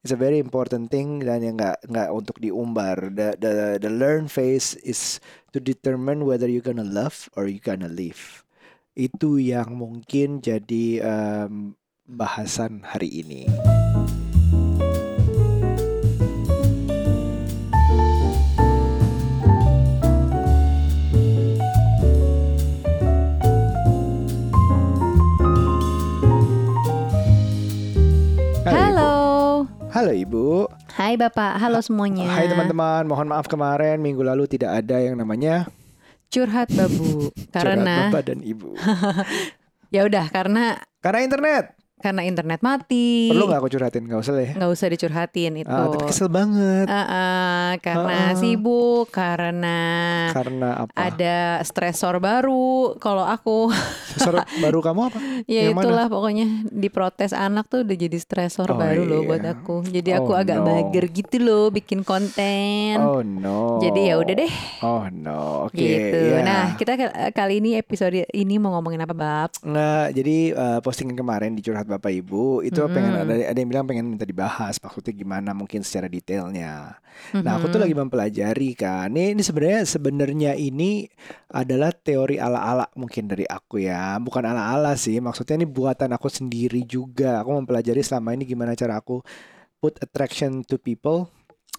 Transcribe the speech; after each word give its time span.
it's 0.00 0.12
a 0.12 0.18
very 0.18 0.40
important 0.40 0.88
thing 0.88 1.20
dan 1.20 1.44
yang 1.44 1.56
nggak 1.60 1.84
nggak 1.88 2.08
untuk 2.12 2.36
diumbar. 2.40 3.12
The 3.12 3.36
the 3.36 3.52
the 3.80 3.92
learn 3.92 4.32
phase 4.32 4.76
is 4.80 5.20
to 5.52 5.60
determine 5.60 6.24
whether 6.24 6.48
you 6.48 6.64
gonna 6.64 6.86
love 6.86 7.28
or 7.36 7.48
you 7.48 7.60
gonna 7.60 7.90
leave. 7.90 8.44
Itu 8.96 9.36
yang 9.40 9.76
mungkin 9.76 10.40
jadi 10.40 11.04
um, 11.04 11.76
bahasan 12.08 12.82
hari 12.82 13.22
ini. 13.22 13.46
Halo 30.00 30.16
Ibu. 30.16 30.64
Hai 30.96 31.20
Bapak, 31.20 31.60
halo 31.60 31.76
semuanya. 31.84 32.24
Hai 32.24 32.48
teman-teman, 32.48 33.04
mohon 33.04 33.28
maaf 33.28 33.44
kemarin 33.44 34.00
minggu 34.00 34.24
lalu 34.24 34.48
tidak 34.48 34.80
ada 34.80 34.96
yang 34.96 35.12
namanya 35.12 35.68
Curhat 36.32 36.72
Babu. 36.72 37.28
curhat 37.28 37.52
karena 37.52 38.08
Bapak 38.08 38.32
dan 38.32 38.40
Ibu. 38.40 38.80
ya 39.94 40.08
udah 40.08 40.32
karena 40.32 40.80
Karena 41.04 41.20
internet. 41.20 41.76
Karena 42.00 42.22
internet 42.22 42.60
mati. 42.60 43.28
Perlu 43.28 43.44
nggak 43.44 43.60
aku 43.60 43.68
curhatin? 43.70 44.02
Nggak 44.02 44.20
usah 44.20 44.32
deh. 44.34 44.50
Nggak 44.52 44.70
usah 44.70 44.86
dicurhatin 44.88 45.52
itu. 45.56 45.70
Ah, 45.70 45.86
tapi 45.86 46.04
kesel 46.04 46.28
banget. 46.28 46.86
Ah, 46.86 46.98
Ah, 47.02 47.70
karena 47.78 48.16
ah. 48.26 48.34
sibuk, 48.34 49.08
karena 49.10 49.78
Karena 50.30 50.68
apa? 50.80 50.92
ada 50.94 51.36
stresor 51.60 52.18
baru. 52.18 52.96
Kalau 52.96 53.22
aku, 53.22 53.68
Sesor 54.10 54.34
baru 54.58 54.80
kamu 54.80 55.00
apa? 55.06 55.18
ya 55.46 55.68
Yang 55.68 55.74
mana? 55.74 55.84
itulah 55.84 56.06
pokoknya 56.08 56.46
diprotes 56.66 57.30
anak 57.30 57.66
tuh 57.66 57.82
udah 57.82 57.96
jadi 57.96 58.16
stresor 58.16 58.66
Oh, 58.66 58.76
baru 58.76 59.02
loh 59.02 59.20
iya. 59.20 59.28
buat 59.28 59.44
aku. 59.46 59.76
Jadi 59.84 60.10
aku 60.12 60.30
Oh, 60.30 60.38
agak 60.38 60.58
no. 60.58 60.66
mager 60.66 61.04
gitu 61.06 61.36
loh 61.38 61.68
bikin 61.68 62.00
konten. 62.00 62.96
Oh 62.96 63.20
no. 63.20 63.78
Jadi 63.78 64.00
ya 64.04 64.16
udah 64.16 64.34
deh. 64.36 64.52
Oh 64.80 65.04
no. 65.06 65.66
Oke. 65.66 65.78
gitu. 65.78 66.18
ya. 66.30 66.40
Nah, 66.40 66.64
kita 66.74 66.92
kali 67.30 67.58
ini 67.58 67.74
episode 67.74 68.24
ini 68.26 68.54
mau 68.56 68.72
ngomongin 68.72 69.00
apa, 69.00 69.12
Bab? 69.12 69.50
Nggak, 69.60 70.06
jadi 70.12 70.36
eh, 70.52 70.78
postingan 70.80 71.14
kemarin 71.14 71.52
di 71.52 71.60
curhat 71.60 71.89
bapak 71.90 72.14
ibu 72.14 72.62
itu 72.62 72.78
Mm-mm. 72.78 72.94
pengen 72.94 73.12
ada 73.18 73.34
ada 73.50 73.58
yang 73.58 73.70
bilang 73.70 73.86
pengen 73.90 74.06
minta 74.06 74.22
dibahas 74.22 74.78
maksudnya 74.78 75.10
gimana 75.10 75.50
mungkin 75.50 75.82
secara 75.82 76.06
detailnya. 76.06 77.02
Nah 77.34 77.52
aku 77.58 77.66
tuh 77.68 77.82
Mhm. 77.82 77.84
lagi 77.84 77.94
mempelajari 77.98 78.70
kan. 78.78 79.10
Ini 79.10 79.34
ini 79.34 79.42
sebenarnya 79.42 79.82
sebenarnya 79.84 80.52
ini 80.54 81.10
adalah 81.50 81.90
teori 81.90 82.38
ala-ala 82.38 82.86
mungkin 82.94 83.26
dari 83.26 83.44
aku 83.44 83.82
ya. 83.82 84.16
Bukan 84.22 84.46
ala-ala 84.46 84.94
sih. 84.94 85.18
Maksudnya 85.18 85.58
ini 85.58 85.66
buatan 85.66 86.14
aku 86.14 86.30
sendiri 86.30 86.86
juga. 86.86 87.42
Aku 87.42 87.50
mempelajari 87.58 88.00
selama 88.00 88.32
ini 88.32 88.46
gimana 88.46 88.78
cara 88.78 89.02
aku 89.02 89.20
put 89.82 89.98
attraction 89.98 90.62
to 90.62 90.78
people. 90.78 91.26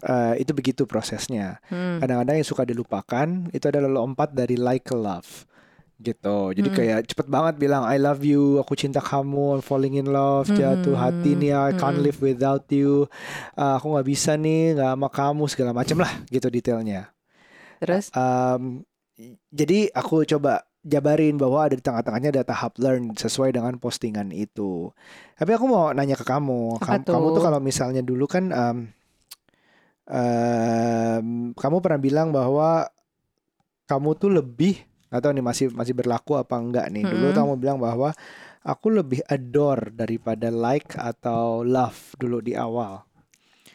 Eh, 0.02 0.42
itu 0.42 0.52
begitu 0.52 0.90
prosesnya. 0.90 1.62
Hmm. 1.70 2.02
Kadang-kadang 2.02 2.42
yang 2.42 2.48
suka 2.48 2.66
dilupakan 2.66 3.28
itu 3.54 3.66
adalah 3.70 3.86
lompat 3.86 4.34
dari 4.34 4.58
like 4.58 4.90
ke 4.90 4.98
love 4.98 5.46
gitu. 6.02 6.52
Jadi 6.52 6.70
Hmm. 6.70 6.78
kayak 6.82 7.00
cepet 7.08 7.28
banget 7.30 7.56
bilang 7.62 7.86
I 7.86 8.02
love 8.02 8.26
you, 8.26 8.58
aku 8.58 8.74
cinta 8.74 8.98
kamu, 8.98 9.58
I'm 9.58 9.64
falling 9.64 9.96
in 9.96 10.10
love, 10.10 10.50
jatuh 10.50 10.98
Hmm. 10.98 11.02
hati 11.02 11.38
nih, 11.38 11.54
I 11.54 11.72
can't 11.78 11.96
Hmm. 11.96 12.06
live 12.06 12.18
without 12.20 12.66
you, 12.74 13.06
Ah, 13.54 13.78
aku 13.78 13.94
nggak 13.94 14.08
bisa 14.10 14.34
nih, 14.36 14.76
nggak 14.76 14.92
sama 14.98 15.08
kamu 15.08 15.44
segala 15.48 15.72
macam 15.72 16.02
lah 16.02 16.12
gitu 16.28 16.50
detailnya. 16.50 17.14
Terus 17.80 18.10
Um, 18.12 18.82
jadi 19.54 19.94
aku 19.94 20.26
coba 20.26 20.66
jabarin 20.82 21.38
bahwa 21.38 21.62
ada 21.62 21.78
di 21.78 21.84
tengah-tengahnya 21.86 22.34
ada 22.34 22.44
tahap 22.44 22.74
learn 22.82 23.14
sesuai 23.14 23.54
dengan 23.54 23.78
postingan 23.78 24.34
itu. 24.34 24.90
Tapi 25.38 25.52
aku 25.54 25.70
mau 25.70 25.94
nanya 25.94 26.18
ke 26.18 26.26
kamu, 26.26 26.82
Apa 26.82 26.98
Kam- 26.98 27.06
kamu 27.06 27.28
tuh 27.30 27.34
tuh? 27.38 27.44
kalau 27.46 27.60
misalnya 27.62 28.02
dulu 28.02 28.26
kan 28.26 28.50
um, 28.50 28.78
em, 30.10 31.28
kamu 31.54 31.78
pernah 31.80 32.02
bilang 32.02 32.34
bahwa 32.34 32.90
kamu 33.86 34.10
tuh 34.18 34.30
lebih 34.32 34.82
atau 35.12 35.30
nih 35.36 35.44
masih 35.44 35.68
masih 35.76 35.92
berlaku 35.92 36.40
apa 36.40 36.56
enggak 36.56 36.88
nih? 36.90 37.04
Dulu 37.04 37.30
Mm-mm. 37.30 37.38
kamu 37.38 37.54
bilang 37.60 37.78
bahwa 37.78 38.16
aku 38.64 38.88
lebih 38.90 39.20
adore 39.28 39.92
daripada 39.92 40.48
like 40.48 40.96
atau 40.96 41.62
love 41.62 42.16
dulu 42.16 42.40
di 42.40 42.56
awal. 42.56 43.04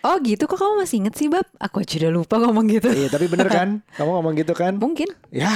Oh 0.06 0.16
gitu 0.22 0.46
kok 0.46 0.56
kamu 0.56 0.86
masih 0.86 0.96
inget 1.02 1.14
sih 1.18 1.26
Bab? 1.26 1.50
Aku 1.58 1.82
aja 1.82 1.98
udah 1.98 2.12
lupa 2.14 2.38
ngomong 2.38 2.70
gitu. 2.70 2.86
Iya, 2.94 3.10
tapi 3.10 3.26
bener 3.26 3.50
kan? 3.50 3.82
Kamu 3.98 4.10
ngomong 4.20 4.38
gitu 4.38 4.54
kan? 4.54 4.78
Mungkin. 4.78 5.10
Ya. 5.34 5.50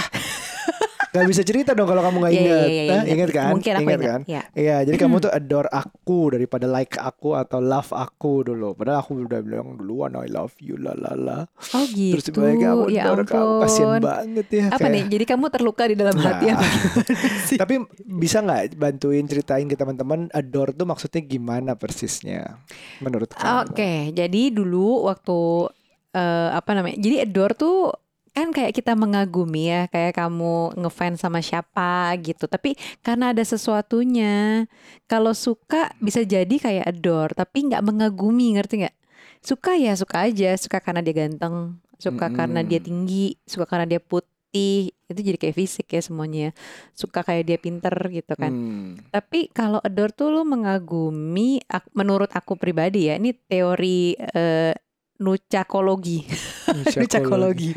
Gak 1.10 1.26
bisa 1.26 1.42
cerita 1.42 1.70
dong 1.72 1.84
kalau 1.84 2.00
kamu 2.00 2.16
nggak 2.18 2.30
Iya, 2.30 2.40
ingat. 2.40 2.54
iya, 2.62 2.66
iya, 2.70 2.70
Hah? 2.70 3.02
ingat. 3.02 3.10
Ingat 3.10 3.30
kan? 3.32 3.50
Mungkin 3.52 3.72
aku 3.72 3.82
ingat 3.82 3.90
ingat. 3.92 4.06
kan? 4.06 4.20
Iya. 4.24 4.42
Iya, 4.52 4.76
jadi 4.84 4.96
kamu 4.96 5.14
tuh 5.18 5.30
adore 5.30 5.68
aku 5.68 6.18
daripada 6.30 6.66
like 6.66 6.94
aku 6.96 7.30
atau 7.34 7.58
love 7.58 7.90
aku 7.90 8.32
dulu. 8.44 8.68
Padahal 8.72 8.98
aku 9.00 9.18
udah 9.20 9.40
bilang 9.40 9.74
duluan 9.74 10.14
I 10.14 10.28
love 10.28 10.54
you 10.58 10.74
la 10.74 10.94
la 10.94 11.12
la. 11.12 11.38
Oh 11.68 11.82
Terus 11.82 11.90
gitu. 12.22 12.30
tiba-tiba 12.32 12.62
kamu 12.64 12.84
ya 12.88 13.02
adore 13.04 13.24
kamu 13.24 13.50
kasian 13.60 13.86
ampun. 13.88 14.00
banget 14.00 14.46
ya. 14.48 14.64
Apa 14.68 14.78
kayak- 14.78 14.92
nih? 14.92 15.04
Jadi 15.10 15.24
kamu 15.26 15.44
terluka 15.48 15.82
di 15.84 15.94
dalam 15.94 16.16
hati 16.16 16.44
Nah. 16.46 16.54
apa? 16.54 16.66
Tapi 17.58 17.74
bisa 18.06 18.38
nggak 18.40 18.62
bantuin 18.76 19.24
ceritain 19.24 19.66
ke 19.66 19.74
teman-teman 19.74 20.30
adore 20.30 20.70
tuh 20.72 20.84
maksudnya 20.84 21.20
gimana 21.20 21.74
persisnya 21.74 22.62
menurut 22.98 23.30
kamu? 23.30 23.66
Oke, 23.66 23.92
jadi 24.12 24.42
dulu 24.48 25.04
waktu 25.04 25.38
eh, 26.12 26.50
apa 26.52 26.70
namanya? 26.72 26.96
Jadi 26.96 27.16
adore 27.20 27.54
tuh 27.54 27.76
kan 28.30 28.54
kayak 28.54 28.72
kita 28.72 28.94
mengagumi 28.94 29.70
ya, 29.70 29.82
kayak 29.90 30.16
kamu 30.16 30.74
ngefans 30.78 31.20
sama 31.22 31.42
siapa 31.42 32.14
gitu. 32.22 32.46
Tapi 32.46 32.78
karena 33.02 33.34
ada 33.34 33.42
sesuatunya, 33.42 34.66
kalau 35.10 35.34
suka 35.34 35.90
bisa 35.98 36.22
jadi 36.22 36.50
kayak 36.50 36.86
adore, 36.86 37.32
tapi 37.34 37.66
nggak 37.66 37.82
mengagumi, 37.82 38.54
ngerti 38.56 38.86
nggak? 38.86 38.96
Suka 39.40 39.74
ya 39.74 39.96
suka 39.96 40.28
aja, 40.28 40.54
suka 40.54 40.78
karena 40.78 41.00
dia 41.00 41.14
ganteng, 41.26 41.80
suka 41.98 42.28
karena 42.30 42.60
dia 42.62 42.80
tinggi, 42.80 43.34
suka 43.48 43.64
karena 43.64 43.88
dia 43.88 44.00
putih, 44.00 44.92
itu 44.92 45.20
jadi 45.20 45.38
kayak 45.40 45.56
fisik 45.56 45.86
ya 45.90 46.00
semuanya. 46.04 46.52
Suka 46.94 47.26
kayak 47.26 47.44
dia 47.48 47.58
pinter 47.58 47.92
gitu 48.12 48.36
kan. 48.36 48.52
Hmm. 48.52 48.88
Tapi 49.10 49.50
kalau 49.50 49.80
adore 49.82 50.12
tuh 50.14 50.30
lu 50.30 50.46
mengagumi, 50.46 51.58
menurut 51.96 52.30
aku 52.30 52.54
pribadi 52.54 53.10
ya, 53.10 53.18
ini 53.18 53.34
teori 53.34 54.14
eh, 54.16 54.76
nucakologi, 55.20 56.24
nucakologi, 56.96 57.76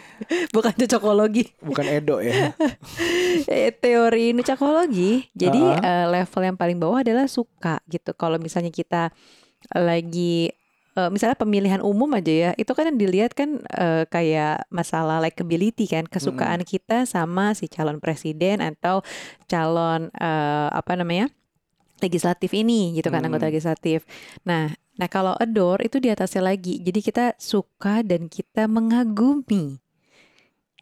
bukan 0.50 0.74
cocokologi, 0.74 1.44
Bukan 1.60 1.86
Edo 1.86 2.24
ya. 2.24 2.56
Eh, 3.50 3.74
teori 3.74 4.32
nucakologi. 4.32 5.28
Jadi 5.34 5.60
Ah. 5.60 6.06
eh, 6.06 6.06
level 6.08 6.42
yang 6.46 6.56
paling 6.56 6.78
bawah 6.80 7.04
adalah 7.04 7.28
suka 7.28 7.84
gitu. 7.86 8.14
Kalau 8.14 8.38
misalnya 8.38 8.70
kita 8.70 9.12
lagi 9.72 10.54
eh, 10.94 11.10
misalnya 11.10 11.34
pemilihan 11.34 11.82
umum 11.82 12.06
aja 12.14 12.30
ya, 12.30 12.52
itu 12.54 12.70
kan 12.72 12.86
yang 12.86 12.96
dilihat 12.96 13.34
kan 13.34 13.60
eh, 13.66 14.06
kayak 14.06 14.70
masalah 14.70 15.18
likability 15.20 15.90
kan, 15.90 16.06
kesukaan 16.06 16.62
kita 16.64 17.04
sama 17.04 17.52
si 17.52 17.66
calon 17.66 17.98
presiden 17.98 18.62
atau 18.62 19.02
calon 19.46 20.14
eh, 20.14 20.68
apa 20.70 20.94
namanya? 20.94 21.28
legislatif 22.00 22.52
ini 22.52 22.92
gitu 22.94 23.08
kan 23.08 23.24
Mm. 23.24 23.32
anggota 23.32 23.48
legislatif. 23.48 24.04
Nah, 24.44 24.76
nah 24.94 25.08
kalau 25.08 25.34
adore 25.36 25.86
itu 25.86 25.98
di 25.98 26.10
atasnya 26.10 26.46
lagi. 26.46 26.78
Jadi 26.78 27.00
kita 27.00 27.26
suka 27.36 28.02
dan 28.02 28.30
kita 28.30 28.68
mengagumi. 28.68 29.82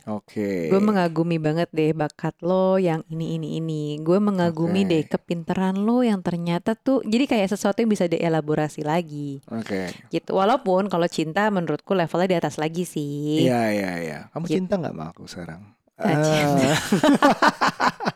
Oke. 0.01 0.65
Gue 0.65 0.81
mengagumi 0.81 1.37
banget 1.37 1.69
deh 1.69 1.93
bakat 1.93 2.33
lo 2.41 2.81
yang 2.81 3.05
ini 3.07 3.37
ini 3.37 3.61
ini. 3.61 3.83
Gue 4.01 4.17
mengagumi 4.17 4.81
Oke. 4.81 4.89
deh 4.89 5.03
kepintaran 5.05 5.77
lo 5.77 6.01
yang 6.01 6.25
ternyata 6.25 6.73
tuh 6.73 7.05
jadi 7.05 7.29
kayak 7.29 7.53
sesuatu 7.53 7.85
yang 7.85 7.91
bisa 7.93 8.09
dielaborasi 8.09 8.81
lagi 8.81 9.45
Oke. 9.45 9.93
gitu. 10.09 10.33
Walaupun 10.33 10.89
kalau 10.89 11.05
cinta 11.05 11.45
menurutku 11.53 11.93
levelnya 11.93 12.33
di 12.33 12.37
atas 12.41 12.57
lagi 12.57 12.81
sih. 12.81 13.45
Iya 13.45 13.61
iya 13.69 13.91
iya. 14.01 14.19
Kamu 14.33 14.49
Gitu. 14.49 14.57
cinta 14.57 14.81
nggak 14.81 14.93
sama 14.97 15.05
aku 15.13 15.23
sekarang? 15.29 15.61
Anjir. 16.01 16.45
Ah. 16.49 16.77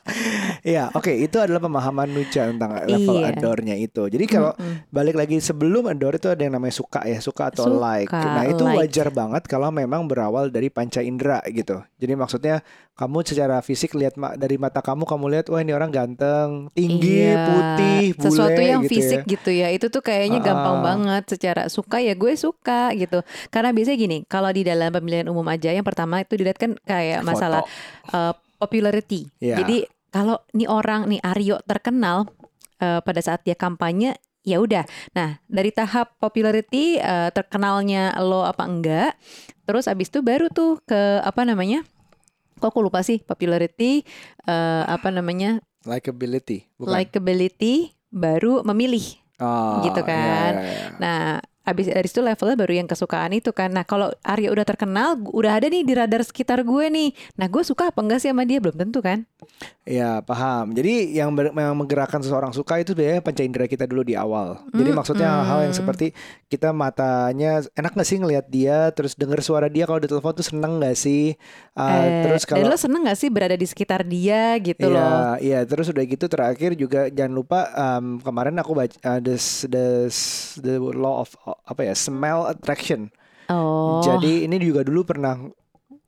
Iya, 0.62 0.90
oke 0.92 1.14
itu 1.14 1.38
adalah 1.38 1.60
pemahaman 1.60 2.10
Nucha 2.10 2.48
tentang 2.48 2.74
level 2.84 3.18
Iya. 3.18 3.30
adore-nya 3.32 3.76
itu. 3.76 4.04
Jadi 4.06 4.26
kalau 4.26 4.52
Mm-mm. 4.52 4.90
balik 4.90 5.14
lagi 5.14 5.38
sebelum 5.38 5.86
adore 5.86 6.16
itu 6.16 6.26
ada 6.26 6.40
yang 6.40 6.54
namanya 6.54 6.74
suka 6.74 7.04
ya, 7.04 7.20
suka 7.20 7.50
atau 7.50 7.68
Suka, 7.68 7.78
like. 7.78 8.10
Nah, 8.10 8.44
itu 8.46 8.64
like. 8.64 8.78
wajar 8.80 9.08
banget 9.10 9.44
kalau 9.46 9.70
memang 9.70 10.06
berawal 10.06 10.48
dari 10.48 10.68
panca 10.68 11.00
indera 11.00 11.40
gitu. 11.46 11.80
Jadi 11.96 12.14
maksudnya 12.14 12.66
kamu 12.94 13.18
secara 13.24 13.60
fisik 13.60 13.94
lihat 13.94 14.16
ma- 14.16 14.34
dari 14.34 14.56
mata 14.56 14.80
kamu 14.80 15.04
kamu 15.04 15.26
lihat 15.30 15.46
wah 15.48 15.60
ini 15.60 15.70
orang 15.70 15.92
ganteng, 15.92 16.72
tinggi, 16.72 17.28
Iya, 17.28 17.44
putih, 17.46 18.04
bule 18.14 18.24
sesuatu 18.26 18.62
yang 18.64 18.82
gitu 18.82 18.92
fisik 18.92 19.20
ya. 19.20 19.28
gitu 19.28 19.50
ya 19.52 19.68
itu 19.70 19.86
tuh 19.86 20.00
kayaknya 20.00 20.40
gampang 20.40 20.78
Ah. 20.78 20.84
banget 20.86 21.24
secara 21.30 21.68
suka 21.68 22.00
ya 22.00 22.14
gue 22.14 22.34
suka 22.34 22.90
gitu 22.94 23.20
karena 23.50 23.70
biasanya 23.70 23.98
gini 24.00 24.18
kalau 24.24 24.48
di 24.48 24.64
dalam 24.64 24.90
pemilihan 24.90 25.28
umum 25.28 25.44
aja 25.46 25.70
yang 25.70 25.84
pertama 25.84 26.20
itu 26.20 26.34
dilihat 26.34 26.56
kan 26.56 26.80
kayak 26.80 27.20
Foto. 27.20 27.28
masalah 27.28 27.62
uh, 28.10 28.32
popularity 28.58 29.28
Iya. 29.38 29.60
jadi 29.60 29.78
kalau 30.16 30.40
nih 30.56 30.72
orang 30.72 31.12
nih 31.12 31.20
Aryo 31.20 31.60
terkenal 31.68 32.32
uh, 32.80 33.04
pada 33.04 33.20
saat 33.20 33.44
dia 33.44 33.60
kampanye 33.60 34.16
ya 34.48 34.64
udah 34.64 34.88
nah 35.12 35.44
dari 35.52 35.76
tahap 35.76 36.16
popularity 36.24 36.96
uh, 37.04 37.36
terkenalnya 37.36 38.16
lo 38.24 38.48
apa 38.48 38.64
enggak 38.64 39.20
terus 39.68 39.92
abis 39.92 40.08
itu 40.08 40.24
baru 40.24 40.48
tuh 40.48 40.80
ke 40.88 41.20
apa 41.20 41.44
namanya 41.44 41.84
kok 42.64 42.72
aku 42.72 42.80
lupa 42.80 43.04
sih 43.04 43.20
popularity 43.20 44.08
uh, 44.48 44.88
apa 44.88 45.12
namanya 45.12 45.60
likability, 45.84 46.72
bukan? 46.80 46.96
likability 46.96 47.92
baru 48.08 48.64
memilih 48.64 49.20
Oh, 49.36 49.84
gitu 49.84 50.00
iya, 50.00 50.08
kan. 50.08 50.52
iya, 50.56 50.64
iya. 50.64 50.88
Nah, 50.96 51.24
abis 51.66 51.90
dari 51.90 52.08
situ 52.08 52.22
levelnya 52.22 52.56
baru 52.56 52.74
yang 52.78 52.88
kesukaan 52.88 53.34
itu 53.34 53.50
kan. 53.52 53.74
Nah 53.74 53.84
kalau 53.84 54.14
Arya 54.22 54.54
udah 54.54 54.66
terkenal, 54.66 55.18
udah 55.18 55.58
ada 55.58 55.68
nih 55.68 55.82
di 55.82 55.94
radar 55.98 56.22
sekitar 56.22 56.62
gue 56.62 56.86
nih. 56.88 57.10
Nah 57.36 57.50
gue 57.50 57.64
suka 57.66 57.90
apa 57.90 58.00
enggak 58.06 58.22
sih 58.22 58.30
sama 58.30 58.46
dia 58.46 58.62
belum 58.62 58.78
tentu 58.78 59.02
kan? 59.02 59.26
Ya 59.86 60.18
paham. 60.26 60.74
Jadi 60.74 61.14
yang, 61.14 61.30
ber- 61.30 61.54
yang 61.54 61.78
menggerakkan 61.78 62.18
seseorang 62.18 62.50
suka 62.50 62.82
itu 62.82 62.98
biasanya 62.98 63.22
panca 63.22 63.46
indera 63.46 63.70
kita 63.70 63.86
dulu 63.86 64.02
di 64.02 64.18
awal. 64.18 64.58
Jadi 64.74 64.90
Mm, 64.90 64.98
maksudnya 64.98 65.30
hal-hal 65.30 65.70
yang 65.70 65.76
mm. 65.76 65.78
seperti 65.78 66.08
kita 66.50 66.74
matanya 66.74 67.62
enak 67.78 67.94
gak 67.94 68.08
sih 68.10 68.18
ngelihat 68.18 68.46
dia, 68.50 68.90
terus 68.98 69.14
denger 69.14 69.46
suara 69.46 69.70
dia 69.70 69.86
kalau 69.86 70.02
di 70.02 70.10
telepon 70.10 70.34
tuh 70.34 70.46
seneng 70.46 70.82
gak 70.82 70.98
sih? 70.98 71.38
Ah, 71.78 72.10
Eh, 72.10 72.14
terus 72.26 72.46
dan 72.50 72.66
kalau 72.66 72.66
lo 72.66 72.78
seneng 72.82 73.06
gak 73.06 73.20
sih 73.22 73.30
berada 73.30 73.54
di 73.54 73.68
sekitar 73.70 74.02
dia 74.02 74.58
gitu 74.58 74.90
loh? 74.90 75.30
Iya, 75.30 75.40
iya. 75.44 75.60
Terus 75.70 75.88
udah 75.94 76.04
gitu 76.04 76.26
terakhir 76.28 76.74
juga 76.76 77.08
jangan 77.14 77.34
lupa 77.36 77.60
um, 77.74 78.18
kemarin 78.20 78.56
aku 78.60 78.72
baca 78.74 78.98
uh, 79.06 79.20
the 79.22 79.36
the 79.70 79.86
the 80.60 80.76
law 80.80 81.22
of 81.24 81.30
apa 81.64 81.82
ya 81.88 81.94
smell 81.96 82.50
attraction. 82.50 83.14
Oh. 83.48 84.02
Jadi 84.02 84.44
ini 84.44 84.58
juga 84.58 84.82
dulu 84.82 85.06
pernah 85.06 85.38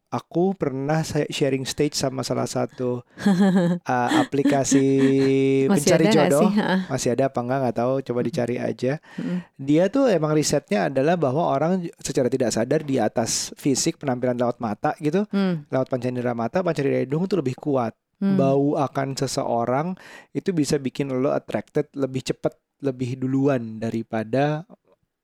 aku 0.08 0.56
pernah 0.56 1.04
sharing 1.04 1.68
stage 1.68 1.92
sama 2.00 2.24
salah 2.24 2.48
satu 2.48 3.04
uh, 3.92 4.10
aplikasi 4.24 4.88
Masih 5.68 5.84
pencari 5.84 6.06
ada 6.08 6.14
jodoh. 6.16 6.50
Masih 6.88 7.10
ada 7.14 7.24
apa 7.30 7.40
enggak 7.44 7.60
nggak 7.64 7.78
tahu, 7.78 7.94
coba 8.08 8.20
dicari 8.24 8.56
aja. 8.58 8.94
Dia 9.60 9.84
tuh 9.92 10.10
emang 10.10 10.34
risetnya 10.34 10.88
adalah 10.88 11.20
bahwa 11.20 11.44
orang 11.46 11.86
secara 12.00 12.32
tidak 12.32 12.56
sadar 12.56 12.82
di 12.88 12.98
atas 12.98 13.52
fisik 13.60 14.00
penampilan 14.00 14.40
lewat 14.40 14.58
mata 14.64 14.96
gitu, 15.04 15.30
Hmm, 15.30 15.68
lewat 15.70 15.88
panca 15.92 16.08
indera 16.08 16.34
mata, 16.34 16.64
panca 16.64 16.82
indera 16.82 17.04
hidung 17.04 17.28
itu 17.28 17.36
lebih 17.36 17.60
kuat 17.60 17.94
hmm. 18.22 18.38
bau 18.38 18.78
akan 18.80 19.18
seseorang 19.18 19.94
itu 20.34 20.54
bisa 20.54 20.82
bikin 20.82 21.12
lo 21.14 21.34
attracted 21.34 21.90
lebih 21.94 22.26
cepat 22.26 22.54
lebih 22.82 23.18
duluan 23.18 23.82
daripada 23.82 24.66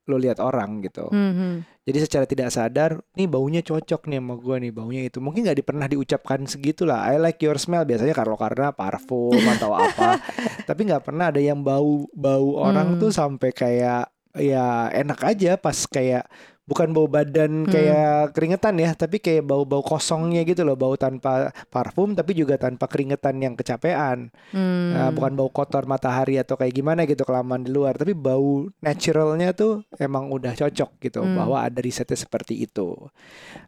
lo 0.04 0.20
lihat 0.20 0.44
orang 0.44 0.84
gitu. 0.84 1.08
Hmm, 1.08 1.34
hmm. 1.34 1.56
Jadi 1.84 1.98
secara 2.00 2.26
tidak 2.28 2.50
sadar, 2.52 3.00
nih 3.16 3.28
baunya 3.28 3.60
cocok 3.60 4.08
nih 4.08 4.20
sama 4.20 4.36
gue 4.40 4.56
nih 4.68 4.72
baunya 4.72 5.02
itu. 5.08 5.20
Mungkin 5.20 5.44
nggak 5.48 5.64
pernah 5.64 5.88
diucapkan 5.88 6.48
segitulah. 6.48 7.04
I 7.08 7.20
like 7.20 7.40
your 7.44 7.60
smell 7.60 7.84
biasanya 7.84 8.16
kalau 8.16 8.36
karena 8.40 8.72
parfum 8.72 9.36
atau 9.60 9.76
apa. 9.76 10.20
Tapi 10.70 10.82
nggak 10.88 11.04
pernah 11.04 11.32
ada 11.32 11.40
yang 11.40 11.60
bau 11.64 12.08
bau 12.12 12.60
orang 12.60 12.96
Hmm. 12.96 13.00
tuh 13.00 13.12
sampai 13.16 13.52
kayak 13.56 14.12
ya 14.34 14.90
enak 14.90 15.20
aja 15.24 15.56
pas 15.62 15.78
kayak 15.86 16.26
bukan 16.64 16.96
bau 16.96 17.12
badan 17.12 17.68
Hmm. 17.68 17.72
kayak 17.72 18.32
keringetan 18.32 18.76
ya, 18.80 18.96
tapi 18.96 19.20
kayak 19.20 19.44
bau-bau 19.44 19.84
kosongnya 19.84 20.48
gitu 20.48 20.64
loh, 20.64 20.80
bau 20.80 20.96
tanpa 20.96 21.52
parfum 21.68 22.16
tapi 22.16 22.32
juga 22.36 22.56
tanpa 22.56 22.88
keringetan 22.88 23.36
yang 23.44 23.54
kecapean. 23.60 24.32
Hmm. 24.56 24.92
Nah, 24.96 25.10
bukan 25.12 25.36
bau 25.36 25.52
kotor 25.52 25.84
matahari 25.88 26.40
atau 26.40 26.56
kayak 26.56 26.72
gimana 26.72 27.04
gitu 27.04 27.24
kelamaan 27.28 27.68
di 27.68 27.72
luar, 27.72 28.00
tapi 28.00 28.16
bau 28.16 28.68
naturalnya 28.80 29.52
tuh 29.52 29.84
emang 30.00 30.32
udah 30.32 30.56
cocok 30.56 31.00
gitu 31.04 31.20
Hmm. 31.24 31.36
bahwa 31.36 31.64
ada 31.64 31.80
risetnya 31.84 32.16
seperti 32.16 32.64
itu. 32.64 32.96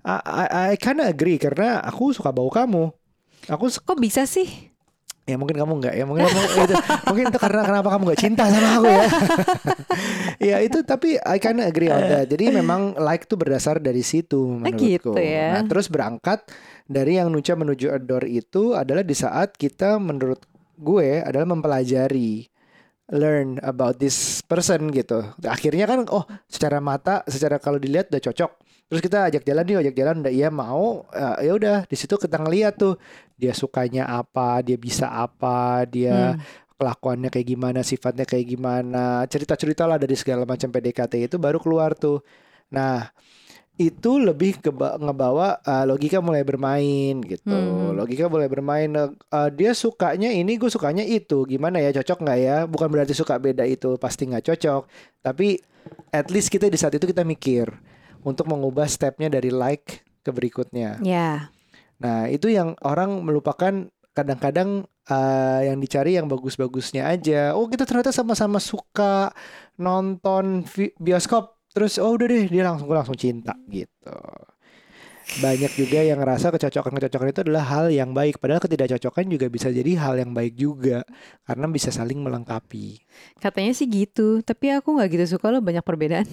I, 0.05 0.19
I, 0.23 0.45
I 0.47 0.75
kinda 0.79 1.07
agree 1.09 1.39
karena 1.41 1.81
aku 1.83 2.13
suka 2.15 2.31
bau 2.31 2.47
kamu. 2.47 2.91
Aku 3.51 3.69
Kok 3.69 3.99
bisa 4.01 4.25
sih? 4.25 4.74
Ya 5.25 5.35
mungkin 5.41 5.57
kamu 5.57 5.73
enggak 5.81 5.93
ya 5.97 6.03
mungkin 6.05 6.29
kamu 6.29 6.41
itu 6.69 6.75
mungkin 7.09 7.25
itu 7.33 7.39
karena 7.41 7.61
kenapa 7.65 7.87
kamu 7.89 8.01
nggak 8.13 8.21
cinta 8.21 8.43
sama 8.45 8.69
aku 8.77 8.87
ya. 8.87 9.05
ya 10.53 10.57
itu 10.61 10.77
tapi 10.85 11.17
I 11.17 11.37
kinda 11.41 11.65
agree 11.65 11.89
on 11.89 12.05
that. 12.05 12.29
Jadi 12.29 12.53
memang 12.53 12.93
like 13.01 13.25
tuh 13.25 13.37
berdasar 13.37 13.81
dari 13.81 14.05
situ 14.05 14.61
menurutku. 14.61 14.85
gitu 14.85 15.11
ya. 15.17 15.59
Nah, 15.59 15.63
terus 15.65 15.89
berangkat 15.89 16.45
dari 16.85 17.17
yang 17.17 17.33
Nucha 17.33 17.57
menuju 17.57 17.89
adore 17.89 18.29
itu 18.29 18.77
adalah 18.77 19.01
di 19.01 19.15
saat 19.17 19.57
kita 19.57 19.97
menurut 19.97 20.45
gue 20.77 21.23
adalah 21.25 21.49
mempelajari 21.49 22.45
learn 23.13 23.61
about 23.61 23.97
this 24.01 24.41
person 24.45 24.89
gitu. 24.93 25.25
Akhirnya 25.45 25.85
kan 25.85 26.05
oh 26.09 26.25
secara 26.49 26.81
mata, 26.81 27.21
secara 27.25 27.61
kalau 27.61 27.77
dilihat 27.77 28.09
udah 28.09 28.21
cocok. 28.21 28.51
Terus 28.85 29.01
kita 29.01 29.33
ajak 29.33 29.43
jalan 29.49 29.65
nih, 29.65 29.77
ajak 29.81 29.95
jalan 29.97 30.15
udah 30.21 30.33
iya 30.33 30.49
mau, 30.53 31.09
eh, 31.09 31.49
ya 31.49 31.57
udah 31.57 31.77
di 31.89 31.97
situ 31.97 32.21
kita 32.21 32.37
ngeliat 32.37 32.77
tuh 32.77 33.01
dia 33.35 33.51
sukanya 33.51 34.07
apa, 34.07 34.63
dia 34.63 34.79
bisa 34.79 35.11
apa, 35.11 35.83
dia 35.87 36.35
Hmm. 36.35 36.41
kelakuannya 36.75 37.29
kayak 37.31 37.47
gimana, 37.47 37.79
sifatnya 37.83 38.27
kayak 38.27 38.47
gimana, 38.51 39.23
cerita-cerita 39.31 39.87
lah 39.87 39.95
dari 39.95 40.15
segala 40.19 40.43
macam 40.43 40.67
PDKT 40.71 41.31
itu 41.31 41.35
baru 41.39 41.59
keluar 41.59 41.95
tuh. 41.95 42.19
Nah, 42.71 43.11
itu 43.75 44.15
lebih 44.23 44.63
ke 44.63 44.71
ngebawa 44.75 45.59
uh, 45.59 45.83
logika 45.83 46.23
mulai 46.23 46.47
bermain 46.47 47.19
gitu. 47.19 47.51
Hmm. 47.51 47.91
Logika 47.91 48.31
mulai 48.31 48.47
bermain. 48.47 48.87
Uh, 48.95 49.49
dia 49.51 49.75
sukanya 49.75 50.31
ini, 50.31 50.55
gue 50.55 50.71
sukanya 50.71 51.03
itu. 51.03 51.43
Gimana 51.43 51.83
ya, 51.83 51.91
cocok 51.91 52.23
nggak 52.23 52.39
ya? 52.39 52.57
Bukan 52.71 52.87
berarti 52.87 53.11
suka 53.11 53.35
beda 53.35 53.67
itu 53.67 53.99
pasti 53.99 54.31
nggak 54.31 54.47
cocok. 54.47 54.87
Tapi 55.19 55.59
at 56.15 56.31
least 56.31 56.47
kita 56.47 56.71
di 56.71 56.79
saat 56.79 56.95
itu 56.95 57.03
kita 57.03 57.27
mikir 57.27 57.67
untuk 58.23 58.47
mengubah 58.47 58.87
stepnya 58.87 59.27
dari 59.27 59.51
like 59.51 60.07
ke 60.23 60.31
berikutnya. 60.31 61.03
Ya. 61.03 61.51
Nah, 62.01 62.27
itu 62.27 62.51
yang 62.51 62.75
orang 62.83 63.23
melupakan 63.23 63.87
kadang-kadang 64.15 64.87
uh, 65.11 65.61
yang 65.61 65.77
dicari 65.79 66.15
yang 66.15 66.31
bagus-bagusnya 66.31 67.07
aja. 67.07 67.51
Oh, 67.53 67.67
kita 67.67 67.83
ternyata 67.83 68.15
sama-sama 68.15 68.57
suka 68.63 69.31
nonton 69.75 70.63
bioskop. 70.99 71.59
Terus 71.75 71.99
oh 71.99 72.15
udah 72.15 72.31
deh 72.31 72.47
dia 72.47 72.63
langsung 72.63 72.87
gue 72.87 72.95
langsung 72.95 73.19
cinta 73.19 73.51
gitu. 73.67 74.15
Banyak 75.41 75.73
juga 75.73 76.05
yang 76.05 76.21
ngerasa 76.21 76.53
kecocokan-kecocokan 76.53 77.33
itu 77.33 77.41
adalah 77.43 77.65
hal 77.67 77.85
yang 77.91 78.13
baik. 78.15 78.39
Padahal 78.39 78.61
ketidakcocokan 78.63 79.25
juga 79.27 79.51
bisa 79.51 79.67
jadi 79.73 79.97
hal 79.97 80.21
yang 80.21 80.31
baik 80.31 80.53
juga 80.55 81.03
karena 81.43 81.65
bisa 81.67 81.91
saling 81.91 82.21
melengkapi. 82.21 83.03
Katanya 83.41 83.73
sih 83.75 83.89
gitu, 83.89 84.39
tapi 84.45 84.71
aku 84.71 84.95
nggak 84.95 85.09
gitu 85.17 85.35
suka 85.35 85.51
lo 85.51 85.59
banyak 85.59 85.83
perbedaan. 85.83 86.29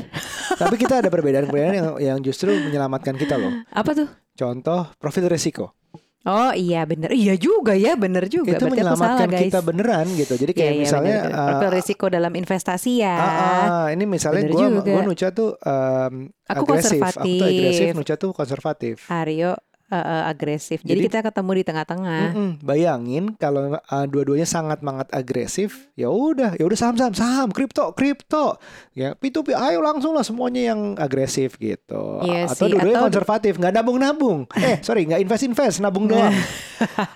Tapi 0.60 0.76
kita 0.76 1.02
ada 1.02 1.08
perbedaan-perbedaan 1.10 1.74
yang 1.74 1.90
yang 1.98 2.18
justru 2.20 2.52
menyelamatkan 2.52 3.16
kita 3.16 3.40
loh. 3.40 3.50
Apa 3.72 3.96
tuh? 3.96 4.21
Contoh 4.32 4.92
profil 4.96 5.28
resiko. 5.28 5.76
Oh 6.22 6.54
iya 6.54 6.86
bener, 6.86 7.10
iya 7.10 7.34
juga 7.34 7.74
ya 7.74 7.98
bener 7.98 8.30
juga. 8.30 8.54
itu 8.54 8.62
Berarti 8.62 8.78
aku 8.78 8.94
salah 8.94 8.94
menyelamatkan 8.94 9.28
guys. 9.34 9.42
kita 9.50 9.60
beneran 9.66 10.06
gitu. 10.14 10.34
Jadi 10.38 10.52
kayak 10.54 10.74
iya, 10.78 10.82
misalnya 10.86 11.16
bener, 11.18 11.30
bener. 11.34 11.42
uh, 11.42 11.48
profil 11.50 11.70
risiko 11.74 12.04
dalam 12.06 12.32
investasi 12.38 12.92
ya. 13.02 13.16
Ah, 13.18 13.26
ah, 13.26 13.86
ini 13.90 14.04
misalnya 14.06 14.42
gue 14.46 14.66
gue 14.86 15.02
Nucha 15.02 15.34
tuh 15.34 15.58
um, 15.58 16.30
Aku 16.46 16.62
agresif, 16.62 17.02
aku 17.02 17.26
tuh 17.26 17.42
agresif, 17.42 17.90
konservatif. 17.90 17.92
Nucha 17.98 18.14
tuh 18.14 18.30
konservatif. 18.30 18.94
Aryo 19.10 19.58
eh, 19.94 20.22
agresif. 20.26 20.80
Jadi, 20.80 20.96
Jadi- 20.96 21.04
kita 21.06 21.18
ketemu 21.22 21.50
di 21.52 21.62
tengah-tengah. 21.62 22.22
Mm-mm, 22.28 22.50
bayangin 22.60 23.24
kalau 23.36 23.60
uh, 23.72 24.06
dua-duanya 24.06 24.44
sangat 24.44 24.80
sangat 24.80 25.08
agresif, 25.10 25.92
ya 25.92 26.08
udah, 26.08 26.54
ya 26.54 26.64
udah 26.64 26.74
saham 26.74 26.96
saham 27.12 27.48
kripto 27.48 27.92
kripto, 27.92 28.56
ya 28.90 29.12
P2P, 29.12 29.52
ayo 29.52 29.78
langsung 29.78 30.12
lah 30.12 30.22
semuanya 30.22 30.72
yang 30.72 30.96
agresif 30.96 31.56
gitu. 31.56 32.20
Iya 32.22 32.46
atau 32.46 32.66
sih, 32.66 32.72
dua-duanya 32.72 32.98
atau- 32.98 33.06
konservatif, 33.08 33.52
nggak 33.54 33.72
nabung 33.72 33.98
nabung, 33.98 34.38
eh 34.58 34.80
sorry 34.80 35.04
nggak 35.04 35.20
invest 35.20 35.44
invest, 35.44 35.76
nabung 35.78 36.04
doang. 36.04 36.32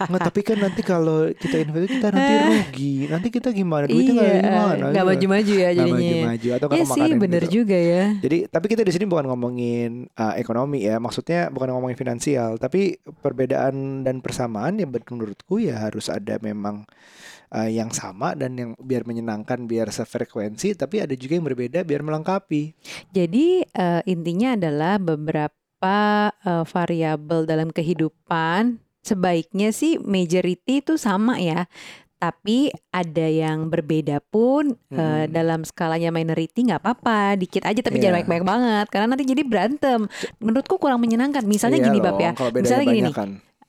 Nggak, 0.07 0.21
tapi 0.23 0.41
kan 0.43 0.59
nanti 0.59 0.81
kalau 0.81 1.31
kita 1.33 1.57
invest 1.59 1.91
kita 1.91 2.09
nanti 2.09 2.35
rugi, 2.47 2.95
nanti 3.07 3.29
kita 3.29 3.49
gimana? 3.51 3.85
Duitnya 3.87 4.23
iya, 4.23 4.41
gimana? 4.41 4.85
nggak 4.91 5.05
maju-maju 5.07 5.53
ya 5.53 5.69
Nggak 5.69 5.75
jadinya. 5.77 5.97
maju-maju 5.97 6.49
atau 6.53 6.67
nggak 6.67 6.77
Iya 6.77 6.87
sih, 6.87 7.11
bener 7.17 7.43
gitu. 7.43 7.55
juga 7.57 7.77
ya. 7.77 8.05
Jadi 8.17 8.39
tapi 8.47 8.67
kita 8.67 8.83
di 8.83 8.93
sini 8.93 9.05
bukan 9.05 9.25
ngomongin 9.27 9.91
uh, 10.13 10.35
ekonomi 10.37 10.83
ya, 10.83 10.97
maksudnya 10.97 11.49
bukan 11.49 11.69
ngomongin 11.73 11.97
finansial, 11.97 12.57
tapi 12.67 12.99
perbedaan 13.23 14.03
dan 14.03 14.19
persamaan 14.19 14.83
yang 14.83 14.91
menurutku 14.91 15.63
ya 15.63 15.79
harus 15.79 16.11
ada 16.11 16.35
memang 16.43 16.83
uh, 17.55 17.71
yang 17.71 17.95
sama 17.95 18.35
dan 18.35 18.59
yang 18.59 18.71
biar 18.83 19.07
menyenangkan, 19.07 19.71
biar 19.71 19.87
sefrekuensi, 19.95 20.75
tapi 20.75 20.99
ada 20.99 21.15
juga 21.15 21.39
yang 21.39 21.47
berbeda 21.47 21.87
biar 21.87 22.03
melengkapi. 22.03 22.75
Jadi 23.15 23.63
eh, 23.63 24.03
intinya 24.11 24.59
adalah 24.59 24.99
beberapa 24.99 25.55
eh, 26.43 26.65
variabel 26.67 27.47
dalam 27.47 27.71
kehidupan 27.71 28.83
sebaiknya 29.07 29.71
sih 29.71 30.03
majority 30.03 30.83
itu 30.83 30.99
sama 30.99 31.39
ya. 31.39 31.71
Tapi 32.17 32.73
ada 32.91 33.27
yang 33.27 33.69
berbeda 33.69 34.25
pun 34.25 34.73
eh, 34.89 34.97
Hmm. 34.97 35.29
dalam 35.29 35.61
skalanya 35.63 36.09
minority 36.09 36.65
nggak 36.65 36.81
apa-apa, 36.81 37.37
dikit 37.37 37.63
aja 37.63 37.79
tapi 37.79 38.01
Iya. 38.01 38.09
jangan 38.09 38.15
banyak-banyak 38.25 38.47
banget 38.47 38.87
karena 38.89 39.07
nanti 39.07 39.25
jadi 39.25 39.43
berantem. 39.45 40.01
Menurutku 40.39 40.77
kurang 40.77 40.99
menyenangkan. 40.99 41.45
Misalnya 41.45 41.79
Iya 41.79 41.87
gini 41.87 41.99
loh, 42.01 42.05
Bab 42.09 42.19
ya. 42.19 42.33
Kalau 42.33 42.51
bedanya 42.51 42.65
Misalnya 42.65 42.87
gini 42.89 43.03
nih. 43.05 43.17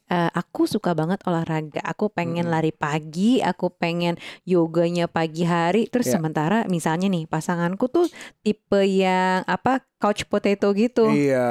Eh, 0.07 0.31
aku 0.31 0.63
suka 0.63 0.95
banget 0.95 1.19
olahraga. 1.27 1.83
Aku 1.83 2.07
pengen 2.07 2.47
Mm-mm. 2.47 2.55
lari 2.55 2.71
pagi, 2.71 3.43
aku 3.43 3.67
pengen 3.67 4.15
yoganya 4.47 5.11
pagi 5.11 5.43
hari. 5.43 5.91
Terus 5.91 6.07
Ya. 6.07 6.15
sementara 6.15 6.63
misalnya 6.71 7.11
nih 7.11 7.27
pasanganku 7.27 7.91
tuh 7.91 8.07
tipe 8.39 8.87
yang 8.87 9.43
apa 9.43 9.83
couch 9.97 10.25
potato 10.25 10.69
gitu. 10.71 11.09
Iya. 11.09 11.49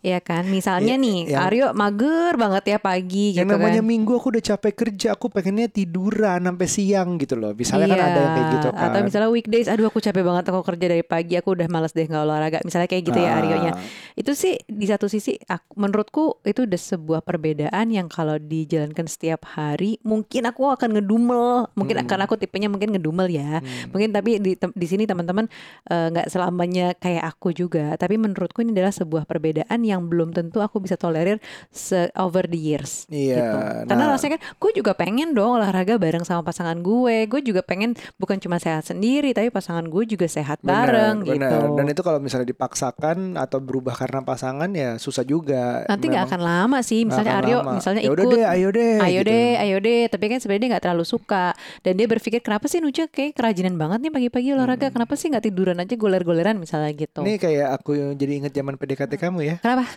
Iya 0.00 0.18
kan? 0.18 0.48
Misalnya 0.48 0.96
Ya, 0.96 1.00
nih, 1.00 1.18
yang- 1.28 1.44
Aryo 1.44 1.66
mager 1.72 2.32
banget 2.34 2.64
ya 2.66 2.78
pagi 2.78 3.36
Yang 3.36 3.44
gitu 3.44 3.54
namanya 3.54 3.80
kan. 3.80 3.86
minggu 3.86 4.12
aku 4.14 4.28
udah 4.30 4.44
capek 4.46 4.72
kerja, 4.74 5.08
aku 5.12 5.28
pengennya 5.28 5.68
tiduran 5.68 6.40
sampai 6.40 6.64
siang 6.64 7.16
gitu 7.16 7.36
loh. 7.36 7.52
Misalnya 7.52 7.84
kan 7.86 7.98
Iya, 7.98 8.06
ada 8.06 8.18
yang 8.18 8.32
kayak 8.32 8.48
gitu 8.50 8.68
kan. 8.70 8.84
Atau 8.88 8.98
misalnya 9.04 9.28
weekdays, 9.28 9.68
aduh 9.68 9.84
aku 9.84 10.00
capek 10.00 10.22
banget 10.22 10.44
aku 10.46 10.60
kerja 10.64 10.86
dari 10.88 11.04
pagi, 11.04 11.34
aku 11.34 11.52
udah 11.52 11.68
males 11.68 11.92
deh 11.92 12.02
nggak 12.02 12.22
olahraga. 12.22 12.58
Misalnya 12.64 12.88
kayak 12.88 13.04
gitu 13.04 13.18
ya 13.18 13.30
Ah. 13.30 13.38
Aryonya. 13.38 13.72
Itu 14.14 14.32
sih 14.32 14.56
di 14.64 14.86
satu 14.88 15.04
sisi, 15.04 15.36
aku, 15.44 15.76
menurutku 15.76 16.24
itu 16.42 16.64
udah 16.64 16.80
sebuah 16.80 17.20
perbedaan 17.20 17.92
yang 17.92 18.08
kalau 18.08 18.40
dijalankan 18.40 19.04
setiap 19.04 19.44
hari, 19.50 20.00
mungkin 20.00 20.48
aku 20.48 20.72
akan 20.72 20.96
ngedumel. 20.96 21.68
Mungkin 21.74 22.00
Hmm. 22.00 22.08
karena 22.08 22.24
aku 22.24 22.40
tipenya 22.40 22.72
mungkin 22.72 22.96
ngedumel 22.96 23.28
ya. 23.28 23.60
Mungkin 23.90 24.08
tapi 24.08 24.40
di 24.40 24.52
di 24.56 24.86
sini 24.86 25.04
teman-teman 25.04 25.52
eh, 25.84 26.06
nggak 26.08 26.32
selamanya 26.32 26.96
kayak 26.96 27.28
aku 27.28 27.52
juga. 27.52 27.72
Tapi 27.96 28.14
menurutku 28.20 28.62
ini 28.62 28.74
adalah 28.76 28.94
sebuah 28.94 29.24
perbedaan 29.26 29.80
yang 29.82 30.06
belum 30.06 30.30
tentu 30.36 30.62
aku 30.62 30.82
bisa 30.82 30.94
tolerir 30.94 31.38
se 31.72 32.10
over 32.18 32.46
the 32.46 32.58
years. 32.58 33.06
Iya, 33.08 33.36
gitu. 33.36 33.58
Karena 33.90 34.04
nah. 34.06 34.12
rasanya 34.14 34.32
kan 34.38 34.42
gue 34.58 34.70
juga 34.74 34.92
pengen 34.94 35.32
dong 35.32 35.58
olahraga 35.58 35.98
bareng 35.98 36.22
sama 36.22 36.44
pasangan 36.44 36.78
gue. 36.80 37.26
Gue 37.26 37.40
juga 37.40 37.60
pengen 37.64 37.96
bukan 38.18 38.38
cuma 38.38 38.58
sehat 38.62 38.86
sendiri, 38.86 39.34
tapi 39.34 39.48
pasangan 39.50 39.84
gue 39.86 40.04
juga 40.06 40.26
sehat 40.30 40.60
bareng 40.62 41.24
Bener, 41.24 41.36
gitu. 41.38 41.56
bener. 41.58 41.76
Dan 41.78 41.86
itu 41.90 42.02
kalau 42.04 42.18
misalnya 42.20 42.48
dipaksakan 42.48 43.38
atau 43.38 43.58
berubah 43.58 43.94
karena 43.96 44.20
pasangan 44.22 44.70
ya 44.72 44.96
susah 45.00 45.24
juga. 45.24 45.84
Nanti 45.88 46.10
nggak 46.10 46.24
akan 46.30 46.40
lama 46.40 46.78
sih. 46.84 47.02
Misalnya 47.04 47.40
Aryo, 47.40 47.58
lama. 47.62 47.78
misalnya 47.78 48.02
Ya 48.04 48.12
ikut. 48.12 48.30
deh, 48.30 48.44
ayo 48.44 48.68
deh. 48.70 48.96
Ayo 49.00 49.20
gitu. 49.22 49.30
deh, 49.30 49.50
ayo 49.60 49.76
deh. 49.80 50.02
Tapi 50.10 50.24
kan 50.30 50.38
sebenarnya 50.40 50.62
dia 50.62 50.70
nggak 50.76 50.84
terlalu 50.84 51.04
suka 51.06 51.46
dan 51.82 51.92
dia 51.96 52.06
berpikir 52.08 52.40
kenapa 52.44 52.66
sih 52.68 52.78
Nuca 52.80 53.08
kayak 53.08 53.36
kerajinan 53.36 53.74
banget 53.80 53.98
nih 54.04 54.12
pagi-pagi 54.12 54.48
olahraga. 54.54 54.86
Kenapa 54.92 55.14
sih 55.16 55.30
nggak 55.32 55.44
tiduran 55.44 55.76
aja 55.80 55.94
goler-goleran 55.96 56.56
misalnya 56.60 56.90
gitu. 56.94 57.22
Ini 57.24 57.36
kayak 57.40 57.63
aku 57.70 57.96
yang 57.96 58.12
jadi 58.12 58.44
inget 58.44 58.52
zaman 58.52 58.76
PDKT 58.76 59.16
kamu 59.16 59.40
ya. 59.44 59.56
Kenapa? 59.62 59.88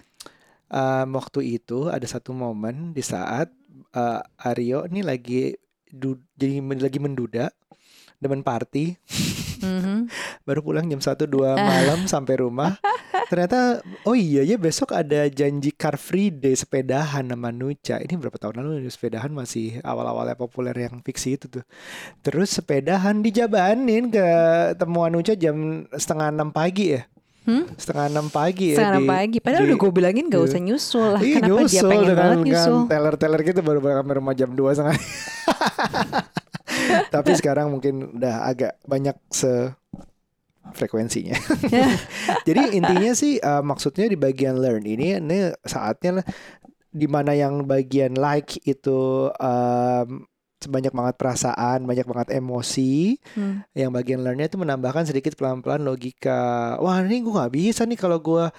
Um, 0.67 1.15
waktu 1.15 1.57
itu 1.57 1.87
ada 1.87 2.03
satu 2.03 2.31
momen 2.31 2.91
di 2.91 2.99
saat 2.99 3.47
uh, 3.91 4.19
Aryo 4.37 4.83
ini 4.85 4.99
lagi 4.99 5.55
du- 5.87 6.19
jadi 6.35 6.59
men- 6.59 6.83
lagi 6.83 6.99
menduda 6.99 7.47
demen 8.17 8.43
party 8.43 8.99
Mhm. 9.57 10.05
baru 10.47 10.59
pulang 10.59 10.85
jam 10.85 10.99
1 10.99 11.23
2 11.23 11.55
malam 11.71 12.03
sampai 12.03 12.43
rumah 12.43 12.75
ternyata 13.27 13.79
oh 14.03 14.13
iya 14.13 14.43
ya 14.43 14.55
besok 14.55 14.91
ada 14.91 15.25
janji 15.27 15.71
car 15.71 15.95
free 15.95 16.29
day 16.29 16.53
sepedahan 16.53 17.25
sama 17.25 17.49
Nuca 17.49 17.97
ini 17.97 18.13
berapa 18.13 18.37
tahun 18.37 18.59
lalu 18.59 18.85
sepedahan 18.87 19.31
masih 19.31 19.79
awal-awalnya 19.81 20.35
populer 20.35 20.75
yang 20.77 21.01
fiksi 21.01 21.35
itu 21.35 21.49
tuh 21.49 21.65
terus 22.21 22.53
sepedahan 22.53 23.19
dijabanin 23.19 24.07
ke 24.07 24.27
temuan 24.75 25.11
Nuca 25.11 25.33
jam 25.33 25.87
setengah 25.91 26.29
enam 26.29 26.51
pagi 26.51 26.95
ya 26.95 27.07
Hmm? 27.47 27.63
setengah 27.73 28.11
enam 28.11 28.27
pagi 28.27 28.75
ya 28.75 28.77
Sekarang 28.77 29.01
di- 29.01 29.09
pagi. 29.09 29.37
Padahal 29.39 29.63
di- 29.63 29.67
udah 29.71 29.77
gue 29.79 29.91
bilangin 29.95 30.25
gak 30.27 30.35
di- 30.37 30.45
usah 30.45 30.59
nyusul 30.59 31.05
lah. 31.09 31.21
Iya 31.23 31.35
Kenapa 31.37 31.47
dia 31.47 31.63
nyusul 31.63 31.87
pengen 31.87 32.03
dengan, 32.05 32.19
banget 32.19 32.37
nyusul? 32.43 32.75
dengan 32.75 32.89
teller-teller 32.91 33.41
gitu 33.41 33.59
baru 33.61 33.79
sampai 33.79 34.15
rumah 34.15 34.35
jam 34.35 34.49
2 34.51 34.75
setengah. 34.75 34.97
Tapi 37.09 37.31
sekarang 37.33 37.67
mungkin 37.69 37.93
udah 38.13 38.35
agak 38.45 38.75
banyak 38.83 39.15
se 39.29 39.71
frekuensinya. 40.69 41.39
Jadi 42.47 42.75
intinya 42.75 43.11
sih 43.13 43.39
uh, 43.39 43.63
maksudnya 43.63 44.05
di 44.05 44.15
bagian 44.15 44.59
learn 44.59 44.83
ini 44.83 45.15
ini 45.15 45.37
saatnya 45.63 46.19
lah 46.19 46.25
di 46.87 47.07
mana 47.07 47.31
yang 47.31 47.63
bagian 47.63 48.13
like 48.13 48.59
itu 48.61 49.31
um, 49.31 50.27
sebanyak 50.57 50.93
banget 50.93 51.15
perasaan, 51.15 51.85
banyak 51.85 52.05
banget 52.05 52.29
emosi. 52.37 53.17
Hmm. 53.37 53.61
Yang 53.77 53.91
bagian 53.93 54.19
learnnya 54.25 54.49
itu 54.49 54.57
menambahkan 54.57 55.05
sedikit 55.05 55.37
pelan-pelan 55.37 55.85
logika. 55.85 56.75
Wah 56.81 57.01
ini 57.01 57.21
gue 57.21 57.33
nggak 57.33 57.53
bisa 57.53 57.85
nih 57.85 57.99
kalau 57.99 58.17
gue 58.17 58.49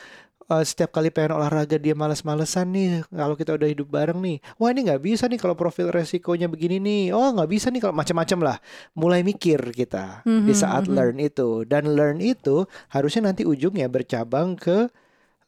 uh, 0.49 0.65
setiap 0.65 0.95
kali 0.95 1.11
pengen 1.11 1.37
olahraga 1.37 1.77
dia 1.77 1.93
males-malesan 1.93 2.71
nih. 2.71 2.89
Kalau 3.11 3.35
kita 3.35 3.59
udah 3.59 3.69
hidup 3.69 3.89
bareng 3.91 4.19
nih. 4.23 4.39
Wah 4.57 4.71
ini 4.71 4.87
nggak 4.87 5.03
bisa 5.03 5.27
nih 5.27 5.39
kalau 5.43 5.59
profil 5.59 5.91
resikonya 5.91 6.47
begini 6.47 6.79
nih. 6.79 7.03
Oh 7.11 7.35
nggak 7.35 7.51
bisa 7.51 7.67
nih 7.69 7.83
kalau 7.83 7.95
macam-macam 7.95 8.39
lah. 8.55 8.57
Mulai 8.95 9.21
mikir 9.27 9.59
kita 9.75 10.23
di 10.25 10.55
Mhm, 10.55 10.55
saat 10.55 10.87
mhm. 10.87 10.95
learn 10.95 11.17
itu. 11.19 11.67
Dan 11.67 11.99
learn 11.99 12.23
itu 12.23 12.65
harusnya 12.95 13.35
nanti 13.35 13.43
ujungnya 13.43 13.91
bercabang 13.91 14.55
ke 14.55 14.87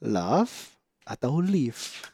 love 0.02 0.74
atau 1.06 1.38
leave. 1.40 2.10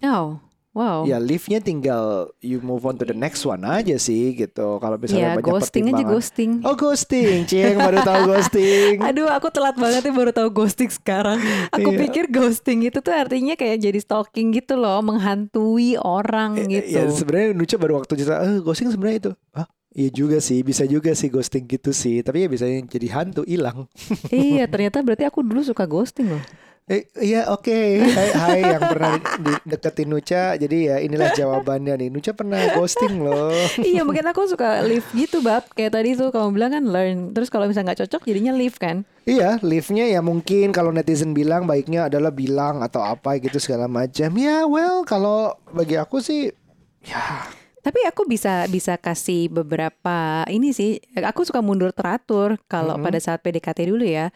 Oh, 0.00 0.40
wow. 0.72 1.02
Ya 1.02 1.16
leave-nya 1.16 1.58
tinggal 1.58 2.30
you 2.38 2.58
move 2.58 2.82
on 2.82 2.94
to 2.94 3.02
the 3.02 3.12
next 3.12 3.42
one 3.42 3.62
aja 3.62 3.96
sih 3.96 4.32
gitu. 4.32 4.76
Kalau 4.76 4.96
misalnya 4.96 5.22
Ya, 5.22 5.36
banyak 5.36 5.46
ghosting 5.46 5.84
aja 5.86 6.04
ghosting. 6.04 6.50
Oh 6.62 6.74
ghosting, 6.74 7.44
Cing 7.44 7.76
baru 7.76 8.00
tahu 8.00 8.20
ghosting. 8.28 8.94
Aduh, 9.08 9.26
aku 9.26 9.48
telat 9.48 9.74
banget 9.74 10.02
ya 10.02 10.12
baru 10.12 10.30
tahu 10.30 10.48
ghosting 10.52 10.88
sekarang. 10.88 11.38
Aku 11.70 11.90
Iya. 11.90 11.98
pikir 12.00 12.24
ghosting 12.28 12.82
itu 12.82 12.98
tuh 12.98 13.10
artinya 13.10 13.54
kayak 13.54 13.80
jadi 13.80 13.98
stalking 13.98 14.50
gitu 14.52 14.74
loh, 14.74 15.00
menghantui 15.00 15.94
orang 15.96 16.56
Eh, 16.56 16.66
gitu. 16.70 16.96
Ya 16.96 17.02
sebenarnya 17.06 17.48
Nuca 17.52 17.76
baru 17.76 17.92
waktu 17.98 18.12
cerita, 18.16 18.38
eh 18.40 18.58
ghosting 18.58 18.88
sebenarnya 18.88 19.18
itu. 19.18 19.32
Hah? 19.52 19.66
Iya 19.90 20.06
juga 20.14 20.38
sih, 20.38 20.62
bisa 20.62 20.86
juga 20.86 21.10
sih 21.12 21.26
ghosting 21.26 21.66
gitu 21.66 21.90
sih. 21.90 22.22
Tapi 22.22 22.44
ya 22.44 22.48
bisa 22.48 22.62
jadi 22.62 23.08
hantu 23.10 23.42
hilang. 23.42 23.90
iya, 24.30 24.64
ternyata 24.70 25.02
berarti 25.02 25.26
aku 25.26 25.42
dulu 25.42 25.60
suka 25.60 25.82
ghosting 25.82 26.30
loh. 26.30 26.42
Eh, 26.90 27.06
iya 27.22 27.46
oke. 27.46 28.02
Hai, 28.02 28.28
hai 28.34 28.60
yang 28.66 28.82
pernah 28.82 29.14
di- 29.38 29.62
deketin 29.64 30.10
Nuca. 30.10 30.58
Jadi 30.58 30.90
ya 30.90 30.98
inilah 30.98 31.30
jawabannya 31.30 31.94
nih. 31.94 32.08
Nuca 32.10 32.34
pernah 32.34 32.58
ghosting 32.74 33.22
loh. 33.22 33.54
iya, 33.78 34.02
mungkin 34.02 34.26
aku 34.26 34.50
suka 34.50 34.82
leave 34.82 35.06
gitu, 35.14 35.38
Bab. 35.38 35.70
Kayak 35.70 35.94
tadi 35.94 36.18
tuh 36.18 36.34
kamu 36.34 36.50
bilang 36.50 36.74
kan 36.74 36.82
learn. 36.82 37.30
Terus 37.30 37.46
kalau 37.46 37.70
misalnya 37.70 37.94
nggak 37.94 38.02
cocok 38.02 38.26
jadinya 38.26 38.50
leave 38.50 38.74
kan. 38.74 39.06
Iya, 39.22 39.62
live-nya 39.62 40.10
ya 40.10 40.18
mungkin 40.18 40.74
kalau 40.74 40.90
netizen 40.90 41.30
bilang 41.30 41.62
baiknya 41.62 42.10
adalah 42.10 42.34
bilang 42.34 42.82
atau 42.82 42.98
apa 43.00 43.38
gitu 43.38 43.62
segala 43.62 43.86
macam. 43.86 44.34
Ya, 44.34 44.66
well 44.66 45.06
kalau 45.06 45.54
bagi 45.70 45.94
aku 45.94 46.18
sih 46.18 46.50
ya 47.00 47.46
Tapi 47.80 47.96
aku 48.04 48.28
bisa 48.28 48.68
bisa 48.68 49.00
kasih 49.00 49.48
beberapa 49.48 50.44
ini 50.46 50.68
sih. 50.68 51.00
Aku 51.16 51.48
suka 51.48 51.64
mundur 51.64 51.96
teratur 51.96 52.60
kalau 52.66 53.00
Mhm. 53.00 53.04
pada 53.06 53.16
saat 53.16 53.40
PDKT 53.40 53.88
dulu 53.88 54.04
ya. 54.04 54.28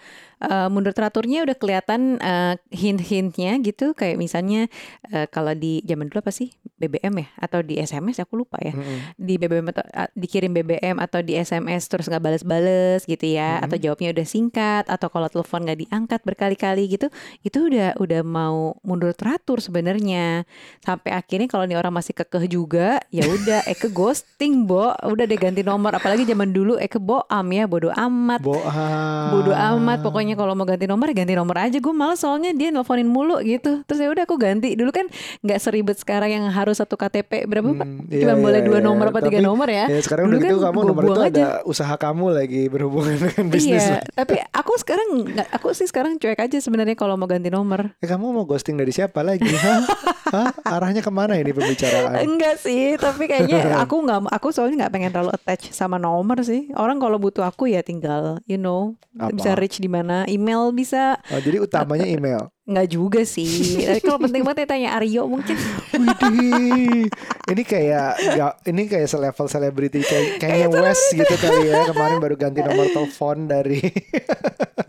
Eh, 0.44 0.68
mundur 0.68 0.92
teraturnya 0.92 1.42
udah 1.44 1.56
kelihatan 1.56 2.20
eh, 2.20 2.54
hint-hintnya 2.70 3.58
gitu. 3.64 3.96
Kayak 3.96 4.16
misalnya 4.20 4.68
eh, 5.10 5.26
kalau 5.28 5.52
di 5.56 5.80
zaman 5.88 6.08
dulu 6.12 6.20
apa 6.20 6.32
sih 6.34 6.52
BBM 6.76 7.14
ya 7.24 7.28
atau 7.40 7.60
di 7.64 7.80
SMS 7.80 8.20
aku 8.20 8.36
lupa 8.36 8.60
ya. 8.60 8.76
mm-mm. 8.76 9.16
Di 9.16 9.34
BBM 9.40 9.66
atau 9.72 9.84
ah, 9.94 10.10
dikirim 10.12 10.52
BBM 10.52 11.00
atau 11.00 11.24
di 11.24 11.38
SMS 11.38 11.88
terus 11.88 12.06
nggak 12.10 12.22
bales-bales 12.22 13.08
gitu 13.08 13.24
ya. 13.24 13.58
Mhm. 13.58 13.64
Atau 13.68 13.76
jawabnya 13.80 14.08
udah 14.12 14.26
singkat 14.26 14.84
atau 14.90 15.08
kalau 15.08 15.28
telepon 15.30 15.64
nggak 15.64 15.80
diangkat 15.88 16.20
berkali-kali 16.22 16.84
gitu. 16.92 17.08
Itu 17.40 17.70
udah 17.70 17.96
udah 17.98 18.20
mau 18.20 18.76
mundur 18.84 19.14
teratur 19.16 19.62
sebenarnya 19.62 20.44
sampai 20.84 21.14
akhirnya 21.14 21.48
kalau 21.48 21.64
nih 21.64 21.78
orang 21.78 21.94
masih 21.94 22.12
kekeh 22.12 22.44
juga 22.50 23.00
ya 23.08 23.24
udah 23.24 23.64
Eke 23.70 23.88
ghosting 23.88 24.66
bo 24.68 24.92
udah 24.92 25.24
deh 25.24 25.38
ganti 25.38 25.62
nomor 25.64 25.94
apalagi 25.96 26.26
zaman 26.28 26.50
dulu 26.52 26.76
Eke 26.76 27.00
boam 27.00 27.46
ya 27.50 27.64
bodo 27.64 27.88
amat 27.94 28.40
Boa. 28.44 29.32
bodo 29.32 29.52
amat 29.54 30.04
pokoknya 30.04 30.33
kalau 30.34 30.52
mau 30.52 30.64
ganti 30.64 30.84
nomor 30.84 31.06
ya 31.06 31.16
ganti 31.16 31.32
nomor 31.32 31.56
aja 31.56 31.76
gue 31.76 31.94
malas 31.94 32.18
soalnya 32.18 32.50
dia 32.50 32.68
nelponin 32.68 33.06
mulu 33.06 33.40
gitu 33.40 33.82
terus 33.82 33.98
ya 33.98 34.08
udah 34.08 34.22
aku 34.22 34.36
ganti 34.36 34.74
dulu 34.74 34.90
kan 34.90 35.06
nggak 35.40 35.58
seribet 35.58 35.96
sekarang 35.96 36.30
yang 36.30 36.44
harus 36.48 36.76
satu 36.76 36.94
KTP 36.94 37.44
berapa 37.44 37.70
pak 37.72 37.82
Hmm, 37.84 38.06
cuma 38.06 38.32
iya, 38.32 38.34
boleh 38.34 38.60
iya, 38.60 38.66
dua 38.66 38.78
iya. 38.78 38.84
nomor 38.84 39.06
apa 39.06 39.20
tiga 39.20 39.38
nomor 39.38 39.68
ya 39.68 39.84
Ya 39.86 40.00
sekarang 40.00 40.24
Dulu 40.26 40.34
udah 40.34 40.42
gitu 40.42 40.56
kan 40.56 40.64
kamu 40.66 40.78
nomor 40.84 41.02
itu 41.02 41.10
buang 41.10 41.24
ada 41.26 41.46
usaha 41.64 41.94
kamu 41.94 42.26
lagi 42.32 42.62
berhubungan 42.66 43.14
dengan 43.16 43.44
bisnis. 43.46 43.76
iya 43.78 43.88
lah. 43.94 44.02
tapi 44.14 44.34
aku 44.42 44.72
sekarang 44.76 45.08
aku 45.50 45.68
sih 45.70 45.84
sekarang 45.84 46.16
cuek 46.16 46.40
aja 46.40 46.58
sebenarnya 46.58 46.94
kalau 46.94 47.14
mau 47.14 47.24
ganti 47.24 47.48
nomor 47.48 47.92
Eh, 47.96 48.06
kamu 48.06 48.32
mau 48.32 48.44
ghosting 48.44 48.74
dari 48.74 48.90
siapa 48.90 49.20
lagi? 49.20 49.44
Hah? 49.46 49.80
Hah? 50.26 50.48
Arahnya 50.66 50.98
ke 50.98 51.08
mana 51.08 51.36
ini 51.36 51.52
pembicaraan? 51.52 52.18
Enggak 52.18 52.58
sih, 52.58 52.96
tapi 52.96 53.26
kayaknya 53.26 53.60
aku 53.84 54.00
nggak, 54.00 54.26
aku 54.28 54.48
soalnya 54.50 54.76
nggak 54.80 54.92
pengen 54.92 55.10
terlalu 55.10 55.32
attach 55.32 55.70
sama 55.70 55.96
nomor 55.96 56.40
sih. 56.40 56.72
Orang 56.72 56.98
kalau 56.98 57.16
butuh 57.16 57.44
aku 57.44 57.66
ya 57.66 57.80
tinggal, 57.80 58.40
you 58.44 58.56
know, 58.56 58.96
Apa? 59.14 59.30
bisa 59.30 59.50
reach 59.54 59.76
di 59.76 59.86
mana, 59.86 60.23
email 60.26 60.70
bisa, 60.70 61.18
Oh, 61.28 61.38
jadi 61.38 61.58
utamanya 61.58 62.04
email. 62.04 62.48
nggak 62.64 62.88
juga 62.88 63.20
sih. 63.22 63.46
Tapi 63.86 64.00
kalau 64.00 64.18
penting 64.18 64.40
banget 64.40 64.64
ya 64.64 64.68
tanya 64.68 64.88
Aryo 64.96 65.26
mungkin. 65.26 65.56
Widih, 65.92 67.06
ini 67.46 67.62
kayak 67.62 68.08
nggak, 68.34 68.52
ini 68.66 68.82
kayak 68.86 69.06
selevel 69.06 69.46
selebriti 69.46 70.00
kayak 70.00 70.38
kayaknya 70.38 70.68
West 70.72 71.12
gitu 71.12 71.34
kali 71.34 71.68
ya 71.68 71.84
kemarin 71.86 72.18
baru 72.18 72.34
ganti 72.34 72.60
nomor 72.60 72.88
telepon 72.88 73.46
dari. 73.46 73.80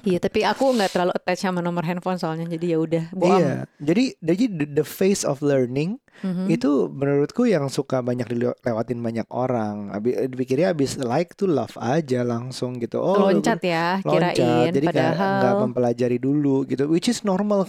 Iya, 0.06 0.22
tapi 0.22 0.46
aku 0.46 0.70
nggak 0.70 0.94
terlalu 0.94 1.18
attach 1.18 1.42
sama 1.42 1.66
nomor 1.66 1.82
handphone 1.82 2.22
soalnya, 2.22 2.46
jadi 2.46 2.66
ya 2.68 2.78
udah, 2.78 3.04
bohong. 3.10 3.42
iya, 3.42 3.54
jadi 3.82 4.14
jadi 4.22 4.44
the, 4.54 4.66
the 4.78 4.86
face 4.86 5.26
of 5.26 5.42
learning 5.42 5.98
Mhm. 6.24 6.48
itu 6.48 6.88
menurutku 6.88 7.44
yang 7.44 7.68
suka 7.68 8.00
banyak 8.00 8.30
dilewatin 8.30 9.04
banyak 9.04 9.28
orang. 9.28 9.92
Abi, 9.92 10.16
dipikirnya 10.32 10.72
abis 10.72 10.96
like 10.96 11.36
tuh 11.36 11.52
love 11.52 11.76
aja 11.76 12.24
langsung 12.24 12.80
gitu. 12.80 13.04
Oh, 13.04 13.28
Loncat 13.28 13.60
ya, 13.60 14.00
loncat. 14.00 14.36
kirain. 14.38 14.72
Jadi 14.72 14.86
Padahal 14.88 15.32
nggak 15.42 15.56
mempelajari 15.68 16.18
dulu 16.18 16.64
gitu, 16.66 16.88
which 16.88 17.12
is 17.12 17.24
normal 17.24 17.68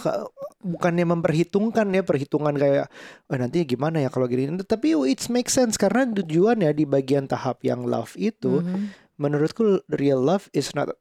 bukannya 0.63 1.05
memperhitungkan 1.05 1.91
ya 1.91 2.01
perhitungan 2.01 2.55
kayak 2.55 2.87
oh, 3.27 3.37
nanti 3.37 3.63
gimana 3.63 3.99
ya 3.99 4.09
kalau 4.09 4.25
gini. 4.25 4.47
Tapi 4.63 4.95
it 5.07 5.21
makes 5.27 5.53
sense 5.53 5.75
karena 5.75 6.07
tujuannya 6.07 6.71
di 6.71 6.87
bagian 6.87 7.27
tahap 7.27 7.61
yang 7.63 7.83
love 7.83 8.15
itu, 8.15 8.63
Mhm. 8.63 8.95
menurutku 9.17 9.81
real 9.91 10.19
love 10.19 10.47
is 10.51 10.71
not 10.73 10.93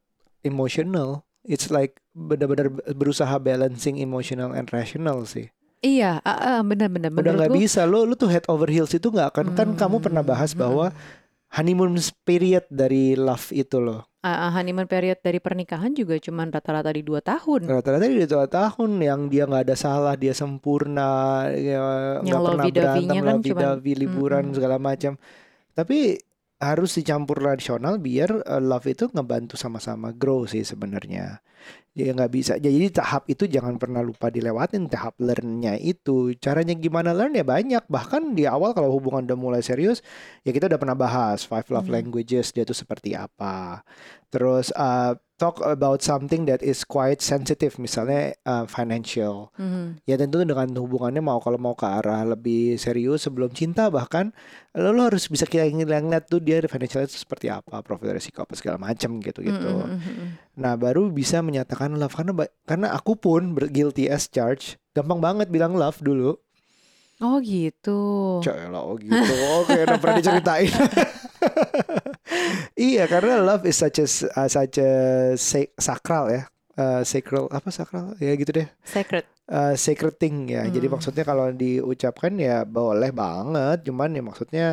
emotional, 0.42 1.24
it's 1.42 1.68
like 1.68 1.98
benar-benar 2.12 2.70
berusaha 2.94 3.36
balancing 3.36 3.98
emotional 3.98 4.52
and 4.52 4.70
rational 4.70 5.26
sih. 5.26 5.50
Iya, 5.86 6.18
ah, 6.26 6.58
ah, 6.58 6.60
benar-benar. 6.66 7.14
Udah 7.14 7.32
nggak 7.38 7.52
bisa 7.54 7.86
lo 7.86 8.02
lu 8.02 8.18
tuh 8.18 8.26
head 8.26 8.42
over 8.50 8.66
heels 8.66 8.90
itu 8.90 9.06
nggak 9.06 9.28
akan 9.30 9.46
kan 9.54 9.68
kamu 9.78 9.96
pernah 10.02 10.22
bahas 10.26 10.50
Hmm, 10.50 10.60
bahwa 10.66 10.86
honeymoon 11.54 11.94
period 12.26 12.66
dari 12.66 13.14
love 13.14 13.54
itu 13.54 13.78
loh. 13.78 14.02
ah, 14.26 14.50
honeymoon 14.50 14.90
period 14.90 15.22
dari 15.22 15.38
pernikahan 15.38 15.94
juga 15.94 16.18
cuman 16.18 16.50
rata-rata 16.50 16.90
di 16.90 17.06
dua 17.06 17.22
tahun. 17.22 17.70
Rata-rata 17.70 18.10
di 18.10 18.26
dua 18.26 18.50
tahun 18.50 18.90
yang 18.98 19.20
dia 19.30 19.46
nggak 19.46 19.62
ada 19.70 19.76
salah, 19.78 20.14
dia 20.18 20.34
sempurna, 20.34 21.46
ya, 21.54 22.18
nggak 22.18 22.40
pernah 22.42 22.66
berantem, 22.66 23.06
kan 23.06 23.22
lovey-dovey, 23.38 23.92
cuman- 23.94 24.02
liburan 24.02 24.42
Mm-mm. 24.50 24.56
segala 24.58 24.76
macam. 24.82 25.12
Tapi 25.78 26.18
harus 26.58 26.90
dicampur 26.96 27.38
rasional 27.38 28.00
biar 28.00 28.32
uh, 28.42 28.58
love 28.58 28.88
itu 28.88 29.06
ngebantu 29.12 29.54
sama-sama 29.54 30.10
grow 30.10 30.42
sih 30.48 30.66
sebenarnya. 30.66 31.38
Ya 31.96 32.12
nggak 32.12 32.28
bisa. 32.28 32.52
Jadi 32.60 32.92
tahap 32.92 33.24
itu 33.24 33.48
jangan 33.48 33.80
pernah 33.80 34.04
lupa 34.04 34.28
dilewatin 34.28 34.84
tahap 34.92 35.16
learn-nya 35.16 35.80
itu. 35.80 36.36
Caranya 36.36 36.76
gimana 36.76 37.16
learn 37.16 37.32
ya 37.32 37.40
banyak. 37.40 37.88
Bahkan 37.88 38.36
di 38.36 38.44
awal 38.44 38.76
kalau 38.76 38.92
hubungan 38.92 39.24
udah 39.24 39.38
mulai 39.40 39.64
serius, 39.64 40.04
ya 40.44 40.52
kita 40.52 40.68
udah 40.68 40.76
pernah 40.76 40.92
bahas 40.92 41.48
five 41.48 41.64
love 41.72 41.88
Hmm. 41.88 41.96
languages 41.96 42.52
dia 42.52 42.68
tuh 42.68 42.76
seperti 42.76 43.16
apa. 43.16 43.80
Terus 44.28 44.68
uh, 44.76 45.16
talk 45.40 45.60
about 45.64 46.04
something 46.04 46.44
that 46.44 46.60
is 46.60 46.84
quite 46.84 47.24
sensitive, 47.24 47.80
misalnya 47.80 48.36
uh, 48.44 48.68
financial. 48.68 49.52
Mhm. 49.56 50.04
Ya 50.04 50.20
tentu 50.20 50.44
dengan 50.44 50.68
hubungannya 50.76 51.24
mau 51.24 51.40
kalau 51.40 51.56
mau 51.56 51.72
ke 51.72 51.88
arah 51.88 52.24
lebih 52.28 52.76
serius 52.76 53.24
sebelum 53.24 53.52
cinta 53.56 53.88
bahkan 53.88 54.36
lo, 54.76 54.92
lo 54.92 55.08
harus 55.08 55.28
bisa 55.32 55.48
kira 55.48 55.64
ngeliat 55.68 56.28
tuh 56.28 56.44
dia 56.44 56.60
financial 56.68 57.04
itu 57.04 57.16
seperti 57.16 57.48
apa, 57.48 57.80
profil 57.80 58.12
resiko 58.12 58.44
apa 58.44 58.52
segala 58.52 58.76
macam 58.76 59.16
gitu 59.24 59.40
gitu. 59.40 59.70
Mhm, 59.72 59.96
mhm, 59.96 60.12
mhm. 60.12 60.28
Nah 60.56 60.72
baru 60.74 61.08
bisa 61.08 61.40
menyatakan 61.40 61.92
love 61.94 62.12
karena 62.12 62.32
karena 62.64 62.88
aku 62.90 63.12
pun 63.14 63.42
guilty 63.68 64.08
as 64.08 64.26
charged, 64.26 64.80
gampang 64.90 65.20
banget 65.20 65.48
bilang 65.48 65.76
love 65.76 66.00
dulu. 66.00 66.36
Oh 67.16 67.40
gitu. 67.40 68.40
Cela 68.40 68.76
oh 68.76 68.96
gitu. 68.96 69.16
Oke, 69.60 69.84
udah 69.84 69.96
pernah 69.96 70.16
diceritain. 70.16 70.68
iya, 72.78 73.04
karena 73.06 73.40
love 73.40 73.64
is 73.64 73.76
such 73.76 73.98
a 73.98 74.06
uh, 74.34 74.48
such 74.48 74.78
a 74.78 74.90
sa- 75.34 75.72
sakral 75.76 76.28
ya. 76.28 76.42
Uh, 76.76 77.00
sacral 77.00 77.48
apa 77.48 77.72
sakral 77.72 78.12
ya 78.20 78.36
gitu 78.36 78.52
deh 78.52 78.68
Sacred. 78.84 79.24
uh, 79.48 79.72
sacred 79.74 80.20
thing 80.20 80.44
ya. 80.46 80.68
Jadi 80.68 80.84
Hmm. 80.84 80.92
maksudnya 80.92 81.24
kalau 81.24 81.48
diucapkan 81.48 82.36
ya 82.36 82.68
boleh 82.68 83.08
banget, 83.12 83.80
cuman 83.88 84.12
ya 84.12 84.20
maksudnya 84.22 84.66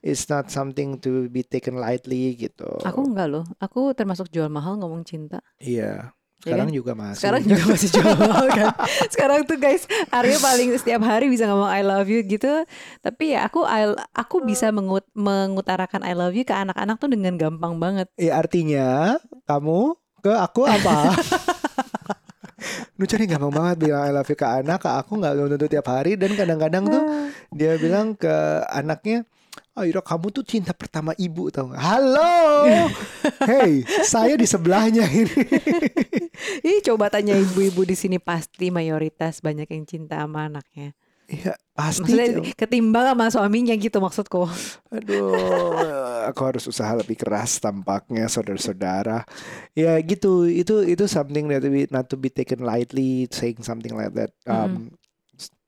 it's 0.00 0.26
not 0.26 0.48
something 0.48 0.96
to 0.98 1.28
be 1.28 1.40
taken 1.40 1.76
lightly 1.76 2.34
gitu. 2.34 2.68
Aku 2.82 3.04
enggak 3.04 3.28
loh. 3.28 3.44
Aku 3.60 3.92
termasuk 3.92 4.28
jual 4.28 4.48
mahal 4.48 4.80
ngomong 4.80 5.04
cinta. 5.04 5.40
Iya. 5.60 6.12
Ya 6.40 6.56
Sekarang 6.56 6.72
kan? 6.72 6.78
juga 6.80 6.92
masih. 6.96 7.20
Sekarang 7.20 7.42
juga 7.44 7.62
masih 7.68 7.88
jual 7.92 8.12
mahal 8.16 8.46
kan. 8.48 8.68
Sekarang 9.12 9.40
tuh 9.44 9.58
guys, 9.60 9.84
Arya 10.08 10.40
paling 10.40 10.72
setiap 10.80 11.04
hari 11.04 11.28
bisa 11.28 11.44
ngomong 11.44 11.68
I 11.68 11.84
love 11.84 12.08
you 12.08 12.24
gitu. 12.24 12.64
Tapi 13.04 13.36
ya 13.36 13.44
aku 13.44 13.68
I- 13.68 14.00
aku 14.16 14.40
bisa 14.40 14.72
mengut, 14.72 15.04
mengutarakan 15.12 16.00
I 16.00 16.16
love 16.16 16.32
you 16.32 16.48
ke 16.48 16.56
anak-anak 16.56 16.96
tuh 16.96 17.12
dengan 17.12 17.36
gampang 17.36 17.76
banget. 17.76 18.08
Ya 18.16 18.40
artinya 18.40 19.20
kamu 19.44 20.00
ke 20.24 20.32
aku 20.32 20.64
apa? 20.64 21.12
Nucha 23.00 23.16
nih 23.16 23.36
gampang 23.36 23.52
banget 23.52 23.76
bilang 23.88 24.04
I 24.04 24.12
love 24.12 24.28
you 24.28 24.36
ke 24.36 24.44
anak, 24.44 24.80
ke 24.80 24.88
aku 24.88 25.16
nggak 25.16 25.32
tentu 25.36 25.66
tiap 25.68 25.86
hari 25.88 26.16
dan 26.20 26.36
kadang-kadang 26.36 26.84
tuh 26.84 27.02
dia 27.52 27.76
bilang 27.76 28.12
ke 28.12 28.32
anaknya, 28.68 29.24
Oh 29.78 29.84
Ira 29.86 30.02
kamu 30.02 30.30
tuh 30.34 30.44
cinta 30.44 30.74
pertama 30.76 31.14
ibu 31.16 31.48
tau 31.48 31.70
gak? 31.72 31.80
Halo, 31.80 32.66
hey 33.46 33.82
saya 34.06 34.34
di 34.36 34.44
sebelahnya 34.44 35.06
ini. 35.08 35.42
Ih, 36.70 36.80
coba 36.84 37.08
tanya 37.08 37.38
ibu-ibu 37.38 37.86
di 37.86 37.96
sini 37.96 38.18
pasti 38.20 38.68
mayoritas 38.68 39.40
banyak 39.40 39.66
yang 39.70 39.84
cinta 39.86 40.22
sama 40.22 40.50
anaknya. 40.50 40.92
Iya 41.30 41.54
pasti. 41.78 42.02
Maksudnya 42.02 42.58
ketimbang 42.58 43.06
sama 43.14 43.26
suaminya 43.30 43.74
gitu 43.78 44.02
maksudku. 44.02 44.50
Aduh, 44.90 46.26
aku 46.26 46.40
harus 46.42 46.66
usaha 46.66 46.90
lebih 46.98 47.14
keras 47.14 47.62
tampaknya 47.62 48.26
saudara-saudara. 48.26 49.22
Ya 49.78 49.94
gitu, 50.02 50.50
itu 50.50 50.82
itu 50.82 51.06
something 51.06 51.46
that 51.46 51.62
we 51.62 51.86
not 51.94 52.10
to 52.10 52.18
be 52.18 52.34
taken 52.34 52.66
lightly, 52.66 53.30
saying 53.30 53.62
something 53.62 53.94
like 53.94 54.10
that. 54.18 54.34
Um, 54.50 54.98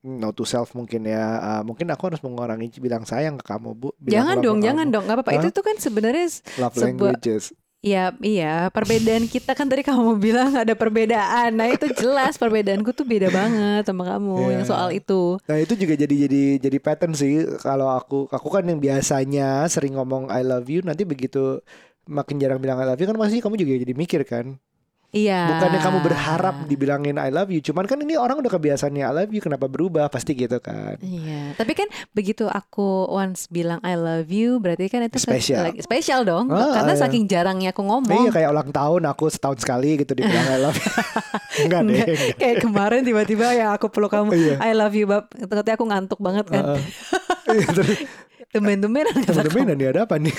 No 0.02 0.30
to 0.30 0.42
self 0.42 0.74
mungkin 0.74 1.06
ya. 1.06 1.22
Uh, 1.38 1.62
mungkin 1.62 1.86
aku 1.86 2.10
harus 2.10 2.18
mengurangi 2.18 2.66
bilang 2.76 3.02
sayang 3.02 3.38
ke 3.38 3.46
kamu 3.46 3.70
bu. 3.72 3.94
Bilang 3.96 4.10
Jangan 4.26 4.36
dong, 4.38 4.58
jangan 4.58 4.86
kamu. 4.86 4.94
dong, 4.94 5.04
nggak 5.06 5.16
apa-apa. 5.16 5.32
Itu 5.38 5.46
Hah? 5.46 5.54
tuh 5.54 5.64
kan 5.64 5.76
sebenarnya 5.78 6.26
Love 6.58 6.76
languages. 6.76 7.44
ya 7.82 8.14
iya 8.22 8.70
perbedaan 8.70 9.26
kita 9.26 9.58
kan 9.58 9.66
tadi 9.66 9.82
kamu 9.82 10.14
bilang 10.26 10.54
ada 10.54 10.70
perbedaan. 10.72 11.50
Nah 11.52 11.66
itu 11.66 11.90
jelas 11.92 12.34
perbedaanku 12.34 12.90
tuh 12.90 13.02
beda 13.02 13.26
banget 13.28 13.82
sama 13.84 14.06
kamu 14.08 14.38
Iya. 14.38 14.50
yang 14.54 14.64
soal 14.64 14.88
itu. 14.90 15.38
Nah 15.42 15.58
itu 15.58 15.74
juga 15.74 15.94
jadi 15.96 16.14
jadi 16.26 16.42
jadi 16.58 16.78
pattern 16.78 17.10
sih. 17.12 17.42
Kalau 17.58 17.90
aku 17.90 18.26
aku 18.28 18.48
kan 18.48 18.62
yang 18.64 18.78
biasanya 18.78 19.66
sering 19.66 19.94
ngomong 19.94 20.26
I 20.28 20.42
love 20.42 20.66
you, 20.66 20.82
nanti 20.82 21.02
begitu 21.02 21.58
makin 22.04 22.38
jarang 22.38 22.58
bilang 22.58 22.78
I 22.78 22.86
love 22.86 22.98
you 22.98 23.06
kan 23.06 23.14
pasti 23.14 23.38
kamu 23.38 23.54
juga 23.56 23.74
jadi 23.76 23.94
mikir 23.94 24.22
kan. 24.26 24.58
Iya. 25.12 25.44
Bukannya 25.46 25.78
kamu 25.78 25.98
berharap 26.00 26.54
dibilangin 26.64 27.16
I 27.16 27.28
love 27.28 27.46
you, 27.46 27.60
cuman 27.60 27.84
kan 27.84 28.00
ini 28.00 28.16
orang 28.16 28.40
udah 28.40 28.48
kebiasaannya 28.50 29.04
I 29.04 29.12
love 29.14 29.28
you, 29.28 29.38
kenapa 29.38 29.68
berubah? 29.68 30.08
Pasti 30.08 30.32
gitu 30.32 30.56
kan. 30.56 30.96
Iya, 30.98 31.52
tapi 31.52 31.72
kan 31.72 31.84
begitu 32.10 32.44
aku 32.44 32.82
once 33.06 33.44
bilang 33.46 33.76
I 33.80 33.92
love 33.92 34.26
you, 34.26 34.56
berarti 34.56 34.88
kan 34.88 35.04
itu 35.04 35.20
Spesial. 35.20 35.68
lagi- 35.68 35.80
spesial 35.80 36.24
dong, 36.24 36.48
Ah, 36.48 36.72
karena 36.74 36.92
iya. 36.92 37.00
saking 37.02 37.24
jarangnya 37.26 37.70
aku 37.70 37.84
ngomong. 37.84 38.08
Iya 38.08 38.32
kayak 38.32 38.48
ulang 38.50 38.70
tahun 38.70 39.02
aku 39.06 39.28
setahun 39.28 39.60
sekali 39.60 40.00
gitu 40.00 40.12
dibilang 40.12 40.48
I 40.48 40.58
love 40.58 40.74
you. 40.74 40.88
Enggak 41.62 41.80
deh. 41.82 41.92
Enggak, 41.92 42.08
enggak. 42.08 42.36
kayak 42.38 42.56
kemarin 42.58 43.00
tiba-tiba 43.02 43.46
ya 43.52 43.66
aku 43.70 43.86
peluk 43.86 44.08
kamu, 44.10 44.32
Iya. 44.32 44.56
I 44.58 44.72
love 44.72 44.92
you 44.92 45.04
bab. 45.04 45.28
Ternyata 45.28 45.76
aku 45.76 45.84
ngantuk 45.84 46.18
banget 46.18 46.48
kan. 46.48 46.64
Heeh. 46.72 46.80
Iya, 47.52 47.66
terus 47.70 47.88
Tumben-tumbenan 48.52 49.12
kata 49.14 49.44
temen-temen 49.44 49.64
kamu. 49.66 49.76
nih 49.76 49.86
ada 49.90 50.00
apa 50.04 50.16
nih? 50.16 50.36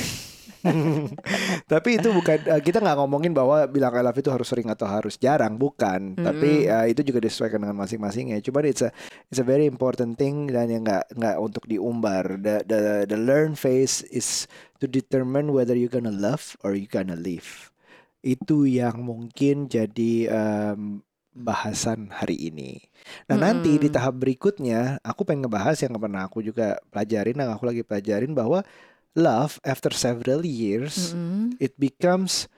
Tapi 1.72 1.90
itu 2.00 2.10
bukan 2.10 2.38
eh, 2.48 2.62
kita 2.64 2.80
nggak 2.80 2.98
ngomongin 3.00 3.36
bahwa 3.36 3.68
bilang 3.68 3.92
I 3.94 4.04
love 4.04 4.16
you 4.16 4.24
itu 4.24 4.32
harus 4.32 4.48
sering 4.48 4.72
atau 4.72 4.88
harus 4.88 5.20
jarang, 5.20 5.60
bukan. 5.60 6.16
Tapi 6.16 6.68
eh, 6.68 6.86
itu 6.96 7.04
juga 7.04 7.24
disesuaikan 7.28 7.60
dengan 7.60 7.78
masing-masing 7.84 8.36
ya. 8.36 8.40
Cuman 8.40 8.64
it's 8.68 8.84
a 8.84 8.90
it's 9.28 9.40
a 9.40 9.48
very 9.48 9.68
important 9.68 10.16
thing 10.16 10.48
dan 10.48 10.72
yang 10.72 10.88
nggak 10.88 11.12
nggak 11.14 11.38
untuk 11.40 11.68
diumbar. 11.68 12.40
The 12.40 12.64
the 12.64 12.82
the 13.08 13.20
learn 13.20 13.60
phase 13.60 14.08
is 14.08 14.48
to 14.80 14.88
determine 14.88 15.52
whether 15.52 15.76
you 15.76 15.92
gonna 15.92 16.14
love 16.14 16.56
or 16.64 16.76
you 16.76 16.88
gonna 16.88 17.20
leave. 17.20 17.72
Itu 18.24 18.64
yang 18.64 19.04
mungkin 19.04 19.68
jadi 19.68 20.32
em, 20.32 21.04
bahasan 21.36 22.14
hari 22.14 22.38
ini. 22.40 22.80
Nah 23.28 23.36
nanti 23.36 23.76
di 23.76 23.90
tahap 23.92 24.22
berikutnya 24.22 25.02
aku 25.04 25.28
pengen 25.28 25.50
ngebahas 25.50 25.76
yang 25.82 25.98
pernah 25.98 26.24
aku 26.30 26.40
juga 26.46 26.80
pelajarin, 26.94 27.36
yang 27.36 27.52
aku 27.52 27.66
lagi 27.68 27.84
pelajarin 27.84 28.32
bahwa 28.32 28.64
love 29.14 29.62
after 29.62 29.90
several 29.90 30.42
years 30.42 31.14
Mm-mm. 31.14 31.54
it 31.58 31.78
becomes 31.78 32.50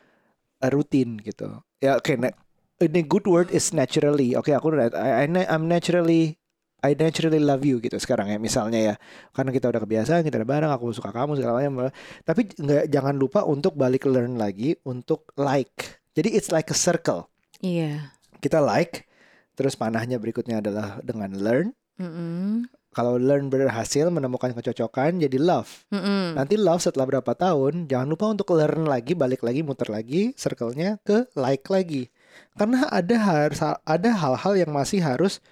a 0.60 0.72
routine 0.72 1.20
gitu. 1.20 1.62
Ya 1.80 2.00
oke, 2.00 2.15
na- 2.15 2.36
ini 2.78 3.04
good 3.04 3.28
word 3.28 3.52
is 3.52 3.72
naturally. 3.72 4.34
Oke, 4.34 4.52
aku 4.52 4.72
udah 4.72 4.91
I, 4.96 5.28
I, 5.28 5.44
I'm 5.46 5.68
naturally 5.68 6.39
I 6.80 6.94
naturally 6.94 7.41
love 7.41 7.65
you 7.65 7.82
gitu 7.82 7.98
sekarang 7.98 8.30
ya 8.30 8.38
misalnya 8.38 8.78
ya 8.78 8.96
karena 9.34 9.50
kita 9.50 9.74
udah 9.74 9.82
kebiasaan 9.82 10.22
kita 10.22 10.38
udah 10.38 10.50
bareng 10.50 10.70
aku 10.70 10.94
suka 10.94 11.10
kamu 11.10 11.34
segala 11.34 11.58
macam 11.58 11.89
tapi 12.22 12.46
nggak 12.54 12.94
jangan 12.94 13.18
lupa 13.18 13.41
untuk 13.41 13.74
balik 13.74 14.06
learn 14.06 14.38
lagi 14.38 14.78
untuk 14.86 15.34
like 15.34 15.98
jadi 16.13 16.30
it's 16.30 16.54
like 16.54 16.70
a 16.70 16.78
circle 16.78 17.26
Iya. 17.58 18.13
kita 18.38 18.62
like 18.62 19.10
terus 19.58 19.74
panahnya 19.74 20.22
berikutnya 20.22 20.62
adalah 20.62 21.02
dengan 21.02 21.34
learn 21.34 21.74
Mm-mm. 21.98 22.70
Kalau 22.95 23.19
learn 23.19 23.51
berhasil 23.51 24.08
menemukan 24.08 24.55
kecocokan 24.55 25.19
jadi 25.19 25.36
love 25.36 25.84
Mm-mm. 25.91 26.39
Nanti 26.39 26.55
love 26.55 26.79
setelah 26.79 27.08
berapa 27.08 27.31
tahun, 27.36 27.91
jangan 27.91 28.08
lupa 28.08 28.31
untuk 28.31 28.55
learn 28.55 28.88
lagi, 28.88 29.12
balik 29.15 29.43
lagi, 29.43 29.62
muter 29.63 29.91
lagi, 29.91 30.31
circle-nya 30.36 30.99
ke 31.03 31.27
like 31.36 31.67
lagi. 31.67 32.08
Karena 32.55 32.88
ada 32.91 33.15
harus 33.15 33.60
ada 33.63 34.10
hal-hal 34.12 34.53
yang 34.55 34.71
masih 34.71 35.03
harus 35.03 35.43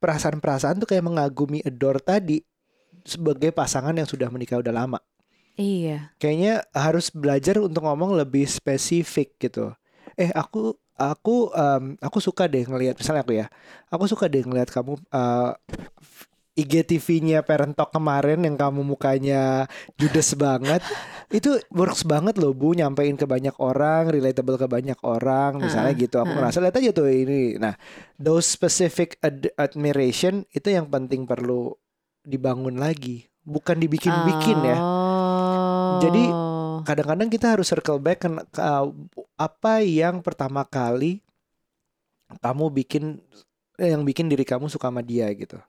perasaan-perasaan 0.00 0.80
tuh 0.82 0.88
kayak 0.88 1.04
mengagumi 1.04 1.62
adore 1.62 2.02
tadi 2.02 2.42
sebagai 3.06 3.54
pasangan 3.54 3.94
yang 3.94 4.08
sudah 4.08 4.28
menikah 4.28 4.60
udah 4.60 4.74
lama. 4.74 4.98
Iya. 5.56 6.16
Kayaknya 6.16 6.64
harus 6.72 7.12
belajar 7.12 7.60
untuk 7.60 7.84
ngomong 7.84 8.16
lebih 8.16 8.48
spesifik 8.48 9.36
gitu. 9.36 9.72
Eh 10.16 10.32
aku 10.32 10.76
aku 10.96 11.52
em, 11.52 11.96
aku 12.00 12.18
suka 12.20 12.48
deh 12.48 12.64
ngelihat 12.64 12.96
misalnya 12.96 13.22
aku 13.24 13.34
ya. 13.36 13.46
Aku 13.92 14.04
suka 14.08 14.28
deh 14.28 14.44
ngelihat 14.44 14.72
kamu 14.72 14.96
eh, 14.96 15.50
IGTV-nya 16.52 17.40
Parent 17.40 17.72
Talk 17.72 17.90
kemarin 17.90 18.44
yang 18.44 18.60
kamu 18.60 18.84
mukanya 18.84 19.64
judes 19.96 20.36
banget 20.36 20.84
itu 21.32 21.56
works 21.72 22.04
banget 22.04 22.36
loh 22.36 22.52
Bu 22.52 22.76
nyampein 22.76 23.16
ke 23.16 23.24
banyak 23.24 23.56
orang 23.56 24.12
relatable 24.12 24.60
ke 24.60 24.68
banyak 24.68 25.00
orang 25.00 25.56
misalnya 25.56 25.96
Ha-ha, 25.96 26.02
gitu 26.04 26.16
aku 26.20 26.28
ha-ha. 26.28 26.38
ngerasa 26.44 26.58
lihat 26.60 26.76
aja 26.76 26.90
tuh 26.92 27.08
ini 27.08 27.56
nah 27.56 27.72
those 28.16 28.44
specific 28.44 29.16
ad- 29.20 29.48
admiration 29.56 30.44
itu 30.52 30.68
yang 30.68 30.86
penting 30.86 31.24
perlu 31.24 31.72
dibangun 32.20 32.76
lagi 32.76 33.32
bukan 33.42 33.74
dibikin-bikin 33.76 34.58
ya 34.62 34.78
Jadi, 35.98 36.24
Oh. 36.28 36.82
kadang-kadang 36.82 37.28
kita 37.28 37.54
harus 37.54 37.68
circle 37.68 37.98
back 37.98 38.18
ke, 38.18 38.28
ke- 38.50 38.66
apa 39.36 39.74
yang 39.80 40.18
pertama 40.18 40.62
kali 40.62 41.22
kamu 42.40 42.72
bikin 42.72 43.20
yang 43.76 44.02
bikin 44.02 44.26
diri 44.26 44.42
kamu 44.42 44.66
suka 44.66 44.88
sama 44.88 44.98
dia 44.98 45.28
gitu. 45.30 45.60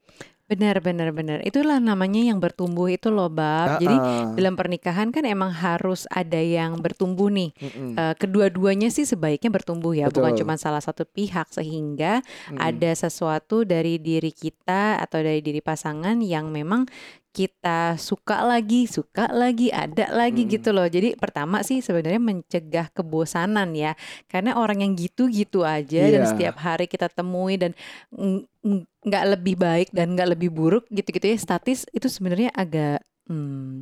Benar, 0.43 0.83
benar, 0.83 1.15
benar. 1.15 1.39
Itulah 1.47 1.79
namanya 1.79 2.19
yang 2.19 2.43
bertumbuh 2.43 2.91
itu 2.91 3.07
loh, 3.07 3.31
Bab. 3.31 3.79
Jadi 3.79 3.95
Ah, 3.95 4.27
dalam 4.35 4.59
pernikahan 4.59 5.07
kan 5.09 5.23
emang 5.23 5.55
harus 5.55 6.03
ada 6.11 6.35
yang 6.35 6.83
bertumbuh 6.83 7.31
nih. 7.31 7.55
mm-mm, 7.55 7.95
Eh, 7.95 8.13
kedua-duanya 8.19 8.91
sih 8.91 9.07
sebaiknya 9.07 9.47
bertumbuh 9.47 9.95
ya, 9.95 10.11
bukan 10.11 10.35
Betul. 10.35 10.43
cuma 10.43 10.59
salah 10.59 10.83
satu 10.83 11.07
pihak 11.07 11.47
sehingga 11.47 12.19
mm-mm. 12.51 12.59
ada 12.59 12.91
sesuatu 12.91 13.63
dari 13.63 13.95
diri 13.97 14.35
kita 14.35 14.99
atau 14.99 15.23
dari 15.23 15.39
diri 15.39 15.63
pasangan 15.63 16.19
yang 16.19 16.51
memang 16.51 16.91
kita 17.33 17.97
suka 17.97 18.45
lagi, 18.45 18.85
suka 18.85 19.25
lagi, 19.33 19.73
ada 19.73 20.13
lagi 20.13 20.45
Mm. 20.45 20.49
gitu 20.53 20.69
loh. 20.69 20.85
Jadi 20.85 21.17
pertama 21.17 21.65
sih 21.65 21.81
sebenarnya 21.81 22.21
mencegah 22.21 22.93
kebosanan 22.93 23.73
ya. 23.73 23.97
Karena 24.29 24.53
orang 24.61 24.85
yang 24.85 24.93
gitu-gitu 24.93 25.65
aja 25.65 26.05
dan 26.13 26.21
Iya. 26.23 26.29
setiap 26.29 26.61
hari 26.61 26.85
kita 26.85 27.09
temui 27.09 27.57
dan 27.57 27.73
ng- 28.13 28.45
ng- 28.61 28.85
nggak 29.09 29.25
lebih 29.33 29.55
baik 29.57 29.89
dan 29.89 30.13
nggak 30.13 30.37
lebih 30.37 30.53
buruk 30.53 30.85
gitu-gitu 30.93 31.25
ya 31.25 31.37
statis 31.41 31.89
itu 31.89 32.05
sebenarnya 32.05 32.53
agak 32.53 33.01
hmm, 33.27 33.81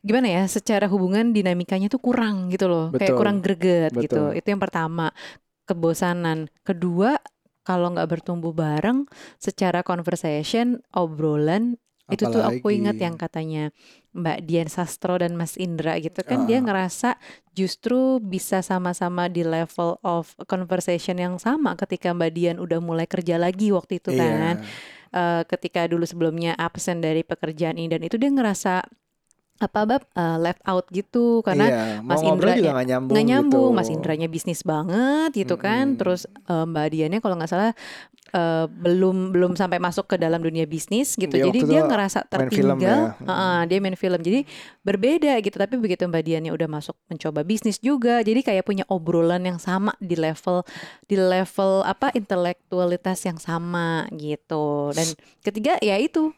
gimana 0.00 0.26
ya 0.30 0.42
secara 0.48 0.86
hubungan 0.88 1.34
dinamikanya 1.34 1.90
tuh 1.90 1.98
kurang 2.00 2.48
gitu 2.48 2.70
loh 2.70 2.88
kayak 2.90 3.12
Betul. 3.12 3.18
kurang 3.18 3.38
greget 3.42 3.92
gitu 3.94 4.32
Betul. 4.32 4.38
itu 4.38 4.46
yang 4.48 4.62
pertama 4.62 5.10
kebosanan 5.66 6.48
kedua 6.64 7.18
kalau 7.66 7.92
nggak 7.92 8.08
bertumbuh 8.08 8.56
bareng 8.56 9.04
secara 9.36 9.84
conversation 9.84 10.80
obrolan 10.94 11.76
itu 12.08 12.24
tuh 12.24 12.40
aku 12.40 12.68
ingat 12.68 12.96
Apalagi. 12.96 13.04
yang 13.04 13.16
katanya 13.16 13.64
Mbak 14.10 14.38
Dian 14.42 14.68
Sastro 14.68 15.14
dan 15.16 15.36
Mas 15.36 15.54
Indra 15.54 15.94
gitu 15.96 16.20
kan 16.22 16.44
dia 16.44 16.58
Ah. 16.58 16.64
ngerasa 16.64 17.10
justru 17.52 18.16
bisa 18.18 18.60
sama-sama 18.60 19.26
di 19.26 19.42
level 19.42 20.00
of 20.00 20.32
conversation 20.44 21.16
yang 21.16 21.36
sama 21.36 21.76
ketika 21.76 22.10
Mbak 22.10 22.30
Dian 22.32 22.56
udah 22.56 22.78
mulai 22.78 23.04
kerja 23.04 23.36
lagi 23.36 23.70
waktu 23.70 24.00
itu 24.00 24.12
kan 24.12 24.60
Iya. 24.60 24.96
Eh, 25.08 25.42
ketika 25.46 25.88
dulu 25.88 26.04
sebelumnya 26.04 26.52
absen 26.54 27.00
dari 27.00 27.24
pekerjaan 27.24 27.76
ini 27.76 27.88
dan 27.88 28.04
itu 28.04 28.16
dia 28.16 28.28
ngerasa 28.28 28.84
apa 29.58 29.80
bab? 29.84 30.02
Eh, 30.08 30.36
left 30.38 30.62
out 30.62 30.86
gitu. 30.88 31.42
Karena 31.42 31.66
Iya, 31.66 31.82
Mas 32.00 32.20
Indra 32.20 32.52
juga 32.52 32.62
ya- 32.62 32.74
nggak 32.74 32.88
nyambung 32.88 33.12
nggak 33.12 33.26
nyambung. 33.26 33.68
Gitu. 33.68 33.76
Mas 33.76 33.88
Indranya 33.88 34.28
bisnis 34.28 34.60
banget 34.62 35.30
gitu 35.32 35.54
kan. 35.54 35.84
Mm-mm. 35.88 35.98
terus 35.98 36.24
eh, 36.24 36.64
Mbak 36.64 36.86
Diannya 36.88 37.18
kalau 37.18 37.34
nggak 37.34 37.48
salah 37.48 37.72
eh, 38.28 38.64
belum 38.68 39.32
belum 39.32 39.52
sampai 39.54 39.78
masuk 39.78 40.04
ke 40.06 40.16
dalam 40.16 40.38
dunia 40.38 40.64
bisnis 40.64 41.14
gitu. 41.14 41.32
Dia 41.32 41.48
jadi 41.48 41.58
dia 41.64 41.80
ngerasa 41.82 42.18
main 42.26 42.48
film 42.48 42.76
tertinggal. 42.76 43.00
ya. 43.16 43.24
Heeh, 43.24 43.58
dia 43.66 43.78
main 43.78 43.96
film. 43.96 44.20
Jadi 44.20 44.40
berbeda 44.80 45.32
gitu. 45.40 45.56
Tapi 45.56 45.74
begitu 45.76 46.04
Mbak 46.04 46.22
Diannya 46.22 46.52
udah 46.52 46.68
masuk 46.68 46.94
mencoba 47.06 47.40
bisnis 47.40 47.78
juga 47.78 48.20
jadi 48.20 48.40
kayak 48.40 48.62
punya 48.62 48.84
obrolan 48.86 49.42
yang 49.42 49.56
sama 49.56 49.96
di 49.98 50.14
level 50.14 50.60
di 51.04 51.16
level 51.16 51.80
apa 51.82 52.12
intelektualitas 52.12 53.24
yang 53.24 53.36
sama 53.36 53.88
gitu. 54.12 54.92
Dan 54.92 55.08
ketiga 55.40 55.80
ya 55.80 55.96
itu 55.96 56.32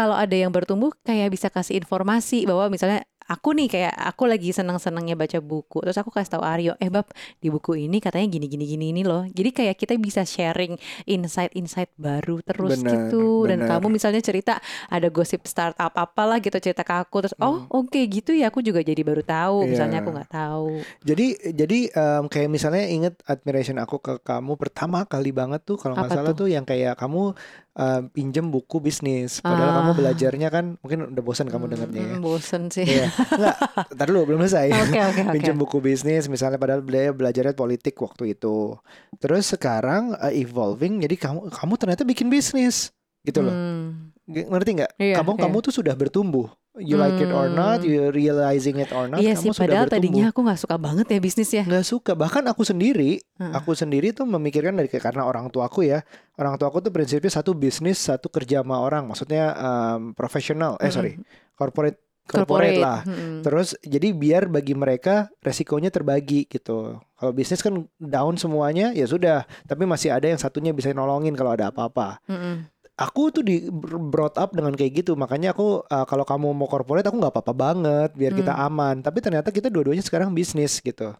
kalau 0.00 0.16
ada 0.16 0.32
yang 0.32 0.48
bertumbuh 0.48 0.96
kayak 1.04 1.28
bisa 1.28 1.52
kasih 1.52 1.76
informasi 1.76 2.48
bahwa 2.48 2.72
misalnya 2.72 3.04
aku 3.30 3.54
nih 3.54 3.68
kayak 3.70 3.94
aku 3.94 4.26
lagi 4.26 4.50
senang-senangnya 4.50 5.14
baca 5.14 5.38
buku 5.38 5.86
terus 5.86 5.94
aku 5.94 6.10
kasih 6.10 6.34
tahu 6.34 6.42
Aryo 6.42 6.74
eh 6.82 6.90
bab 6.90 7.06
di 7.38 7.46
buku 7.46 7.78
ini 7.78 8.02
katanya 8.02 8.26
gini 8.26 8.50
gini 8.50 8.64
gini 8.66 8.86
ini 8.90 9.02
loh 9.06 9.22
jadi 9.30 9.54
kayak 9.54 9.76
kita 9.78 9.94
bisa 10.02 10.26
sharing 10.26 10.74
insight-insight 11.06 11.94
baru 11.94 12.42
terus 12.42 12.82
Benar, 12.82 12.90
gitu 13.12 13.46
dan 13.46 13.62
kamu 13.62 13.86
misalnya 13.86 14.18
cerita 14.18 14.58
ada 14.90 15.06
gosip 15.14 15.46
startup 15.46 15.94
apalah 15.94 16.42
gitu 16.42 16.58
cerita 16.58 16.82
ke 16.82 16.90
aku 16.90 17.22
terus 17.22 17.36
oh 17.38 17.70
oke 17.70 18.00
gitu 18.10 18.34
ya 18.34 18.50
aku 18.50 18.66
juga 18.66 18.82
jadi 18.82 18.98
baru 19.04 19.22
tahu 19.22 19.68
misalnya 19.68 19.88
Hmm. 19.90 19.94
Iya. 20.00 20.02
aku 20.02 20.10
nggak 20.16 20.30
tahu 20.30 20.68
Jadi 21.02 21.26
jadi 21.54 21.78
em, 21.90 22.24
kayak 22.26 22.48
misalnya 22.50 22.84
inget 22.86 23.14
admiration 23.26 23.76
aku 23.78 23.98
ke 23.98 24.14
kamu 24.22 24.54
pertama 24.58 25.02
kali 25.06 25.30
banget 25.30 25.62
tuh 25.62 25.78
kalau 25.78 25.94
nggak 25.94 26.14
salah 26.14 26.32
tuh? 26.34 26.46
tuh 26.46 26.48
yang 26.50 26.62
kayak 26.66 26.94
kamu 26.98 27.34
em, 27.70 28.02
pinjem 28.08 28.46
buku 28.46 28.78
bisnis 28.78 29.38
padahal 29.38 29.70
Ah. 29.70 29.76
kamu 29.82 29.92
belajarnya 29.98 30.48
kan 30.48 30.64
mungkin 30.78 30.98
udah 31.10 31.22
bosan 31.22 31.46
kamu 31.46 31.70
dengarnya 31.70 32.02
ya. 32.02 32.14
Hmm, 32.14 32.22
bosen 32.22 32.62
sih 32.68 32.82
Iya. 32.84 33.06
Enggak, 33.08 33.56
ntar 33.94 34.06
dulu 34.06 34.20
belum 34.26 34.40
selesai. 34.42 34.68
oke 34.84 34.98
oke 34.98 35.20
Pinjam 35.34 35.56
buku 35.56 35.78
bisnis 35.78 36.26
misalnya 36.26 36.58
padahal 36.58 36.82
beliau 36.82 37.14
belajarnya 37.14 37.54
politik 37.54 37.94
waktu 37.96 38.34
itu. 38.34 38.74
Terus 39.16 39.50
sekarang 39.50 40.14
uh, 40.14 40.32
evolving 40.32 40.98
jadi 41.00 41.14
kamu 41.14 41.50
kamu 41.50 41.72
ternyata 41.78 42.02
bikin 42.02 42.26
bisnis 42.26 42.90
gitu 43.22 43.44
loh. 43.44 43.52
Hmm, 43.54 44.10
Ngerti 44.30 44.70
nggak? 44.78 44.92
Iya, 44.96 45.14
kamu 45.18 45.30
iya. 45.34 45.40
kamu 45.42 45.56
tuh 45.60 45.72
sudah 45.74 45.94
bertumbuh. 45.98 46.46
You 46.78 47.02
like 47.02 47.18
it 47.18 47.34
or 47.34 47.50
not, 47.50 47.82
Hmm. 47.82 47.90
you 47.90 48.00
realizing 48.08 48.78
it 48.78 48.94
or 48.94 49.10
not, 49.10 49.18
iya 49.18 49.34
kamu 49.34 49.42
sih 49.42 49.48
sudah 49.50 49.58
padahal 49.58 49.84
bertumbuh. 49.90 50.06
tadinya 50.06 50.24
aku 50.30 50.40
nggak 50.46 50.60
suka 50.62 50.76
banget 50.78 51.06
ya 51.10 51.18
bisnis 51.18 51.50
ya 51.50 51.62
nggak 51.66 51.82
suka 51.82 52.12
bahkan 52.14 52.46
aku 52.46 52.62
sendiri 52.62 53.18
Heeh. 53.18 53.52
aku 53.52 53.74
sendiri 53.74 54.14
tuh 54.14 54.22
memikirkan 54.22 54.78
dari 54.78 54.86
karena 54.86 55.26
orang 55.26 55.50
tuaku 55.50 55.82
ya 55.82 56.06
orang 56.38 56.54
tuaku 56.54 56.78
tuh 56.78 56.94
prinsipnya 56.94 57.26
satu 57.26 57.58
bisnis 57.58 57.98
satu 57.98 58.30
kerja 58.30 58.62
sama 58.62 58.78
orang 58.78 59.02
maksudnya 59.02 59.50
um, 59.58 60.14
profesional 60.14 60.78
eh 60.78 60.94
sorry 60.94 61.18
corporate 61.58 61.98
corporate, 62.22 62.78
lah 62.78 63.02
Mm-mm. 63.02 63.42
terus 63.42 63.74
jadi 63.82 64.14
biar 64.14 64.46
bagi 64.46 64.78
mereka 64.78 65.26
resikonya 65.42 65.90
terbagi 65.90 66.46
gitu 66.46 67.02
kalau 67.18 67.32
bisnis 67.34 67.58
kan 67.58 67.74
down 67.98 68.38
semuanya 68.38 68.94
ya 68.94 69.10
sudah 69.10 69.42
tapi 69.66 69.82
masih 69.82 70.14
ada 70.14 70.30
yang 70.30 70.38
satunya 70.38 70.70
bisa 70.70 70.94
nolongin 70.94 71.34
kalau 71.34 71.50
ada 71.50 71.74
apa-apa 71.74 72.22
Mm-mm. 72.30 72.70
Aku 73.00 73.32
tuh 73.32 73.42
di 73.42 73.64
brought 74.12 74.36
up 74.36 74.52
dengan 74.52 74.76
kayak 74.76 74.92
gitu. 75.04 75.16
Makanya 75.16 75.56
aku 75.56 75.80
uh, 75.88 76.04
kalau 76.04 76.24
kamu 76.28 76.52
mau 76.52 76.68
corporate 76.68 77.08
aku 77.08 77.16
nggak 77.16 77.32
apa-apa 77.32 77.54
banget 77.56 78.10
biar 78.12 78.32
kita 78.36 78.52
Hmm. 78.52 78.66
aman. 78.68 78.96
Tapi 79.00 79.18
ternyata 79.24 79.48
kita 79.48 79.72
dua-duanya 79.72 80.04
sekarang 80.04 80.30
bisnis 80.36 80.78
gitu. 80.84 81.16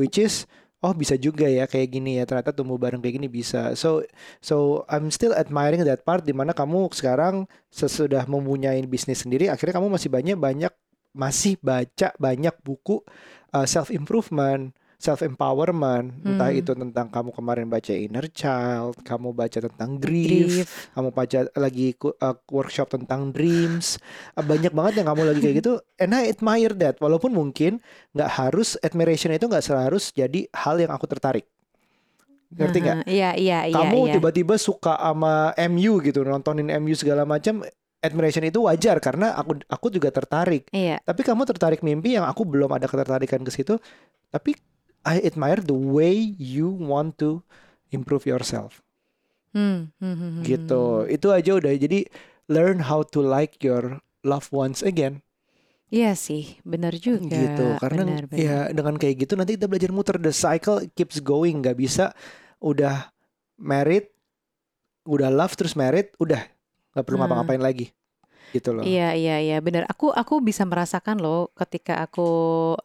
Which 0.00 0.16
is 0.16 0.48
oh 0.80 0.96
bisa 0.96 1.20
juga 1.20 1.44
ya 1.44 1.68
kayak 1.68 1.88
gini 1.92 2.16
ya. 2.18 2.24
Ternyata 2.24 2.56
tumbuh 2.56 2.80
bareng 2.80 3.04
kayak 3.04 3.20
gini 3.20 3.28
bisa. 3.28 3.76
So 3.76 4.00
so 4.40 4.88
I'm 4.88 5.12
still 5.12 5.36
admiring 5.36 5.84
that 5.84 6.02
part 6.08 6.24
di 6.24 6.32
mana 6.32 6.56
kamu 6.56 6.88
sekarang 6.96 7.44
sesudah 7.68 8.24
mempunyai 8.24 8.80
bisnis 8.88 9.22
sendiri 9.28 9.52
akhirnya 9.52 9.76
kamu 9.76 9.92
masih 9.92 10.08
banyak 10.08 10.36
banyak 10.40 10.72
masih 11.12 11.58
baca 11.60 12.14
banyak 12.22 12.54
buku 12.62 13.02
uh, 13.52 13.66
self 13.66 13.90
improvement 13.90 14.70
self 15.00 15.24
empowerment 15.24 16.12
entah 16.20 16.52
Hmm. 16.52 16.60
itu 16.60 16.76
tentang 16.76 17.08
kamu 17.08 17.32
kemarin 17.32 17.66
baca 17.66 17.88
inner 17.88 18.28
child 18.28 19.00
kamu 19.00 19.32
baca 19.32 19.58
tentang 19.58 19.96
grief 19.96 20.28
Grief. 20.28 20.68
kamu 20.92 21.08
baca 21.08 21.38
lagi 21.56 21.96
uh, 21.96 22.36
workshop 22.46 22.92
tentang 22.92 23.32
dreams. 23.32 23.96
Uh, 24.36 24.44
banyak 24.44 24.68
banget 24.70 25.00
yang 25.00 25.08
kamu 25.08 25.22
lagi 25.24 25.40
kayak 25.40 25.56
gitu. 25.58 25.72
And 25.96 26.12
I 26.12 26.28
admire 26.28 26.76
that. 26.76 27.00
Walaupun 27.00 27.32
mungkin 27.32 27.80
nggak 28.12 28.28
harus 28.30 28.76
admiration 28.80 29.32
itu 29.32 29.48
nggak 29.48 29.64
selalu 29.64 29.82
harus 29.88 30.12
jadi 30.12 30.44
hal 30.52 30.76
yang 30.76 30.92
aku 30.92 31.08
tertarik. 31.08 31.48
Ngerti 32.50 32.78
nggak? 32.82 32.96
Aha, 33.00 33.08
Iya 33.08 33.30
iya 33.38 33.58
iya 33.66 33.74
kamu 33.74 33.98
iya. 34.04 34.12
tiba-tiba 34.18 34.54
suka 34.58 34.98
sama 34.98 35.56
MU 35.70 36.02
gitu 36.02 36.20
nontonin 36.20 36.68
MU 36.76 36.92
segala 36.92 37.22
macam 37.24 37.64
admiration 38.00 38.42
itu 38.42 38.64
wajar 38.64 38.98
karena 38.98 39.32
aku 39.32 39.64
aku 39.64 39.86
juga 39.88 40.12
tertarik. 40.12 40.68
Iya. 40.68 41.00
tapi 41.00 41.24
kamu 41.24 41.46
tertarik 41.46 41.80
mimpi 41.80 42.18
yang 42.18 42.26
aku 42.26 42.44
belum 42.44 42.68
ada 42.68 42.84
ketertarikan 42.84 43.40
ke 43.40 43.48
situ. 43.48 43.80
Tapi 44.28 44.54
I 45.02 45.20
admire 45.24 45.60
the 45.64 45.76
way 45.76 46.12
you 46.36 46.68
want 46.68 47.16
to 47.24 47.40
improve 47.88 48.28
yourself. 48.28 48.84
Hmm, 49.50 49.90
hmm, 49.98 50.14
hmm, 50.14 50.30
hmm, 50.38 50.42
gitu. 50.46 50.82
hmm. 51.04 51.14
itu 51.16 51.26
aja 51.32 51.50
udah. 51.58 51.72
Jadi 51.74 52.06
learn 52.46 52.86
how 52.86 53.02
to 53.02 53.18
like 53.18 53.58
your 53.64 53.98
loved 54.22 54.52
ones 54.54 54.84
again. 54.84 55.24
Iya 55.90 56.14
sih, 56.14 56.60
benar 56.62 56.94
juga. 56.94 57.34
gitu. 57.34 57.66
Karena 57.82 58.06
benar, 58.06 58.22
benar. 58.30 58.38
ya 58.38 58.58
dengan 58.70 58.94
kayak 58.94 59.26
gitu 59.26 59.34
nanti 59.34 59.58
kita 59.58 59.66
belajar 59.66 59.90
muter. 59.90 60.16
The 60.22 60.30
cycle 60.30 60.86
keeps 60.94 61.18
going. 61.18 61.64
Nggak 61.66 61.76
bisa 61.80 62.04
udah 62.62 63.10
married 63.58 64.06
udah 65.08 65.32
love 65.32 65.56
terus 65.58 65.74
married 65.74 66.14
udah. 66.22 66.46
Nggak 66.94 67.04
perlu 67.06 67.16
Hmm. 67.18 67.26
ngapa-ngapain 67.26 67.62
lagi 67.62 67.90
gitu 68.54 68.70
loh 68.76 68.84
Iya 68.88 69.12
iya 69.20 69.34
iya 69.44 69.56
benar. 69.60 69.84
Aku 69.92 70.08
aku 70.08 70.40
bisa 70.40 70.64
merasakan 70.64 71.20
loh 71.20 71.52
ketika 71.60 72.00
aku 72.04 72.20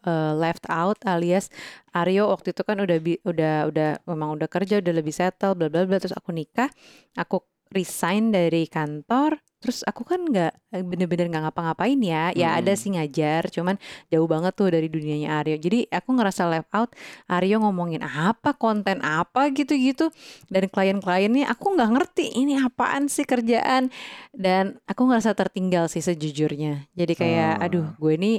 eh, 0.04 0.32
left 0.36 0.64
out 0.68 0.98
alias 1.08 1.48
Aryo 1.96 2.28
waktu 2.32 2.52
itu 2.52 2.62
kan 2.68 2.76
udah 2.84 2.98
bi- 3.00 3.22
udah 3.24 3.64
udah 3.72 3.88
memang 4.04 4.36
udah 4.36 4.48
kerja 4.52 4.74
udah 4.84 4.92
lebih 4.92 5.14
settle 5.16 5.56
bla 5.56 5.66
bla 5.72 5.88
bla 5.88 5.96
terus 5.96 6.12
aku 6.12 6.30
nikah, 6.36 6.68
aku 7.16 7.40
resign 7.72 8.30
dari 8.30 8.66
kantor, 8.66 9.38
terus 9.58 9.82
aku 9.82 10.06
kan 10.06 10.22
nggak 10.22 10.52
eh, 10.74 10.84
bener-bener 10.86 11.26
nggak 11.30 11.42
ngapa-ngapain 11.50 11.98
ya. 11.98 12.30
Ya 12.34 12.54
ada 12.54 12.72
Mm-mm. 12.72 12.80
sih 12.80 12.90
ngajar, 12.94 13.50
cuman 13.50 13.76
jauh 14.08 14.28
banget 14.30 14.52
tuh 14.54 14.70
dari 14.70 14.86
dunianya 14.86 15.42
Aryo. 15.42 15.56
Jadi 15.58 15.90
aku 15.90 16.14
ngerasa 16.14 16.46
left 16.46 16.70
out. 16.72 16.94
Aryo 17.26 17.58
ngomongin 17.62 18.06
apa, 18.06 18.54
konten 18.54 19.02
apa 19.02 19.50
gitu-gitu, 19.50 20.10
dan 20.52 20.70
klien-kliennya 20.70 21.50
aku 21.50 21.74
nggak 21.74 21.90
ngerti 21.94 22.24
ini 22.38 22.58
apaan 22.58 23.10
sih 23.10 23.26
kerjaan 23.26 23.90
dan 24.32 24.78
aku 24.86 25.06
ngerasa 25.08 25.32
tertinggal 25.34 25.88
sih 25.88 26.02
sejujurnya 26.04 26.88
jadi 26.92 27.12
kayak 27.16 27.52
Ah. 27.58 27.64
aduh 27.68 27.86
gue 27.96 28.12
ini 28.16 28.32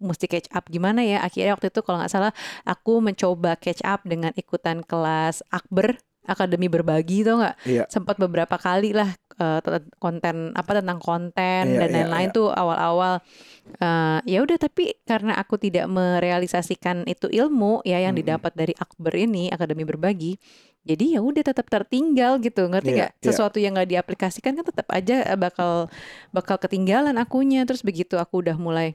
mesti 0.00 0.26
catch 0.26 0.50
up 0.52 0.66
gimana 0.68 1.00
ya 1.06 1.22
akhirnya 1.22 1.54
waktu 1.56 1.70
itu 1.70 1.80
kalau 1.86 2.02
nggak 2.02 2.12
salah 2.12 2.32
aku 2.66 2.98
mencoba 2.98 3.54
catch 3.56 3.80
up 3.86 4.02
dengan 4.04 4.34
ikutan 4.34 4.82
kelas 4.82 5.40
Akber 5.48 5.96
Akademi 6.24 6.66
Berbagi 6.66 7.22
tau 7.22 7.40
nggak 7.40 7.56
Iya. 7.64 7.84
sempat 7.88 8.16
beberapa 8.16 8.56
kali 8.56 8.96
lah 8.96 9.12
te- 9.34 9.90
konten 9.98 10.54
apa 10.54 10.80
tentang 10.80 10.98
konten 10.98 11.64
Iya, 11.66 11.78
dan 11.84 11.88
iya, 11.90 11.94
lain-lain 12.06 12.28
iya. 12.30 12.36
tuh 12.36 12.48
awal-awal 12.50 13.20
Eh, 13.64 14.18
ya 14.28 14.44
udah 14.44 14.60
tapi 14.60 14.92
karena 15.08 15.40
aku 15.40 15.56
tidak 15.56 15.88
merealisasikan 15.88 17.08
itu 17.08 17.32
ilmu 17.32 17.80
ya 17.82 17.96
yang 17.96 18.12
Mm-mm. 18.12 18.20
didapat 18.20 18.52
dari 18.52 18.76
Akber 18.76 19.16
ini 19.16 19.48
Akademi 19.48 19.88
Berbagi 19.88 20.36
Jadi 20.84 21.16
ya 21.16 21.24
udah 21.24 21.40
tetap 21.40 21.64
tertinggal 21.72 22.36
gitu, 22.44 22.68
ngerti 22.68 22.92
Iya, 22.92 22.96
nggak? 23.08 23.12
iya. 23.16 23.24
Sesuatu 23.24 23.56
yang 23.56 23.72
nggak 23.72 23.88
diaplikasikan 23.88 24.52
kan 24.52 24.68
tetap 24.68 24.84
aja 24.92 25.32
bakal 25.32 25.88
bakal 26.28 26.60
ketinggalan 26.60 27.16
akunya. 27.16 27.64
Terus 27.64 27.80
begitu 27.80 28.20
aku 28.20 28.44
udah 28.44 28.60
mulai 28.60 28.92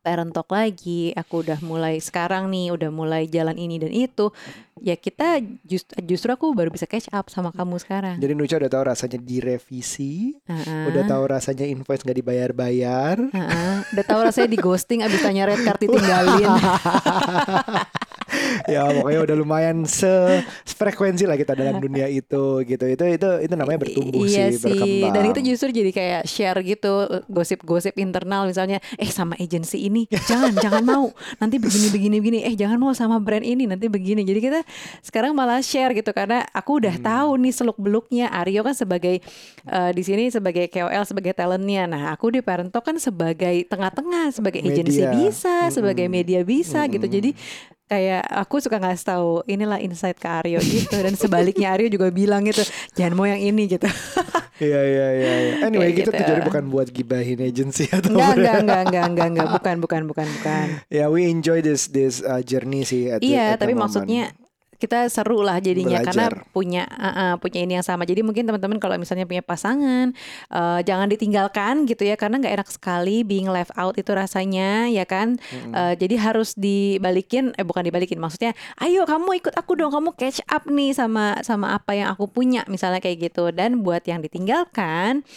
parent 0.00 0.32
talk 0.32 0.48
lagi, 0.48 1.12
aku 1.12 1.44
udah 1.44 1.60
mulai 1.60 2.00
sekarang 2.00 2.48
nih, 2.48 2.72
udah 2.72 2.88
mulai 2.88 3.28
jalan 3.28 3.54
ini 3.54 3.76
dan 3.76 3.92
itu, 3.92 4.32
ya 4.80 4.96
kita 4.96 5.38
just- 5.62 5.92
justru 6.00 6.32
aku 6.32 6.50
baru 6.50 6.72
bisa 6.72 6.88
catch 6.88 7.12
up 7.12 7.28
sama 7.28 7.52
kamu 7.52 7.76
sekarang. 7.76 8.16
Jadi 8.16 8.32
Nucha 8.32 8.56
udah 8.56 8.72
tahu 8.72 8.84
rasanya 8.88 9.20
direvisi, 9.20 10.40
Heeh. 10.48 10.88
udah 10.88 11.02
tahu 11.04 11.22
rasanya 11.28 11.68
invoice 11.68 12.00
nggak 12.02 12.18
dibayar-bayar. 12.18 13.16
Heeh. 13.28 13.74
Udah 13.92 14.04
tahu 14.04 14.20
rasanya 14.24 14.48
di 14.48 14.58
ghosting 14.58 15.04
abis 15.04 15.20
tanya 15.20 15.46
red 15.46 15.60
card 15.60 15.78
ditinggalin. 15.78 16.48
ya 18.72 18.86
pokoknya 18.88 19.20
udah 19.26 19.36
lumayan 19.36 19.76
se 19.84 20.42
frekuensi 20.64 21.28
lah 21.28 21.36
kita 21.36 21.52
dalam 21.52 21.78
dunia 21.78 22.06
itu 22.06 22.62
gitu. 22.64 22.84
Itu 22.86 23.04
itu 23.06 23.28
itu 23.42 23.54
namanya 23.54 23.82
bertumbuh 23.82 24.24
iya 24.24 24.48
sih, 24.50 24.62
berkembang. 24.70 25.12
Dan 25.12 25.24
itu 25.34 25.40
justru 25.52 25.68
jadi 25.70 25.90
kayak 25.90 26.22
share 26.24 26.58
gitu 26.62 27.08
gosip-gosip 27.26 27.96
internal 27.98 28.46
misalnya, 28.46 28.78
eh 28.96 29.10
sama 29.10 29.36
agensi 29.36 29.76
ini 29.82 30.06
jangan 30.30 30.54
jangan 30.56 30.82
mau 30.84 31.04
nanti 31.38 31.56
begini 31.58 31.88
begini 31.90 32.16
begini, 32.20 32.38
eh 32.46 32.54
jangan 32.54 32.78
mau 32.78 32.92
sama 32.94 33.18
brand 33.20 33.44
ini 33.44 33.66
nanti 33.66 33.90
begini. 33.90 34.22
Jadi 34.24 34.40
kita 34.40 34.60
sekarang 35.02 35.34
malah 35.34 35.60
share 35.60 35.92
gitu 35.92 36.10
karena 36.12 36.46
aku 36.52 36.78
udah 36.82 36.92
Hmm. 37.00 37.06
tahu 37.06 37.30
nih 37.40 37.52
seluk 37.54 37.78
beluknya. 37.78 38.26
Aryo 38.30 38.60
kan 38.60 38.74
sebagai 38.74 39.22
eh, 39.66 39.90
di 39.94 40.02
sini 40.02 40.28
sebagai 40.28 40.68
KOL 40.68 41.04
sebagai 41.06 41.32
talentnya. 41.32 41.86
Nah 41.86 42.02
aku 42.12 42.34
di 42.34 42.40
Parent 42.42 42.68
Talk 42.68 42.84
kan 42.84 42.96
sebagai 42.98 43.64
tengah-tengah 43.66 44.34
sebagai 44.34 44.60
agensi 44.60 45.00
bisa, 45.06 45.70
sebagai 45.70 46.06
Mm-mm. 46.06 46.16
media 46.20 46.40
bisa 46.42 46.84
gitu. 46.86 47.06
Mm-mm. 47.06 47.16
Jadi 47.16 47.30
kayak 47.90 48.22
aku 48.22 48.62
suka 48.62 48.78
ngasih 48.78 49.02
tahu 49.02 49.42
inilah 49.50 49.82
insight 49.82 50.14
ke 50.14 50.30
Aryo 50.30 50.62
gitu 50.62 50.94
dan 50.94 51.18
sebaliknya 51.18 51.74
Aryo 51.74 51.90
juga 51.90 52.06
bilang 52.14 52.46
gitu 52.46 52.62
jangan 52.94 53.18
mau 53.18 53.26
yang 53.26 53.42
ini 53.42 53.66
gitu 53.66 53.90
Iya 54.60 54.76
iya 54.84 55.06
iya. 55.16 55.32
iya. 55.40 55.52
Anyway, 55.64 55.88
Kayak 55.88 55.96
kita 55.96 56.10
gitu. 56.12 56.18
tujuannya 56.20 56.44
bukan 56.52 56.64
buat 56.68 56.88
gibahin 56.92 57.40
agency 57.40 57.88
atau 57.88 58.12
enggak 58.12 58.36
enggak 58.36 58.56
enggak 58.60 58.80
enggak 58.84 59.04
enggak 59.08 59.26
enggak 59.32 59.48
bukan 59.56 59.76
bukan 59.80 60.02
bukan 60.04 60.26
bukan 60.36 60.66
Ya, 60.92 61.08
we 61.08 61.32
enjoy 61.32 61.64
this 61.64 61.88
this 61.88 62.20
uh, 62.20 62.44
journey 62.44 62.84
sih. 62.84 63.08
At 63.08 63.24
iya 63.24 63.56
the 63.56 63.64
tapi 63.64 63.72
moment. 63.72 63.88
maksudnya 63.88 64.36
kita 64.80 65.12
seru 65.12 65.44
lah 65.44 65.60
jadinya 65.60 66.00
karena 66.00 66.32
Belajar. 66.32 66.50
punya 66.56 66.82
uh, 66.88 67.08
uh, 67.08 67.32
punya 67.36 67.60
ini 67.60 67.76
yang 67.76 67.84
sama 67.84 68.08
jadi 68.08 68.24
mungkin 68.24 68.48
teman-teman 68.48 68.80
kalau 68.80 68.96
misalnya 68.96 69.28
punya 69.28 69.44
pasangan 69.44 70.16
uh, 70.48 70.80
jangan 70.80 71.12
ditinggalkan 71.12 71.84
gitu 71.84 72.08
ya 72.08 72.16
karena 72.16 72.40
nggak 72.40 72.64
enak 72.64 72.68
sekali 72.72 73.20
being 73.20 73.52
left 73.52 73.76
out 73.76 74.00
itu 74.00 74.08
rasanya 74.16 74.88
ya 74.88 75.04
kan 75.04 75.36
Mm-mm. 75.36 75.76
Uh, 75.76 75.92
jadi 76.00 76.16
harus 76.16 76.56
dibalikin 76.56 77.52
eh 77.60 77.64
bukan 77.66 77.84
dibalikin 77.84 78.16
maksudnya 78.16 78.56
ayo 78.80 79.04
kamu 79.04 79.44
ikut 79.44 79.52
aku 79.52 79.76
dong 79.76 79.92
kamu 79.92 80.16
catch 80.16 80.40
up 80.48 80.64
nih 80.64 80.96
sama 80.96 81.44
sama 81.44 81.76
apa 81.76 81.92
yang 81.92 82.08
aku 82.08 82.24
punya 82.32 82.64
misalnya 82.64 83.04
kayak 83.04 83.30
gitu 83.30 83.52
dan 83.52 83.84
buat 83.84 84.00
yang 84.08 84.24
ditinggalkan 84.24 85.28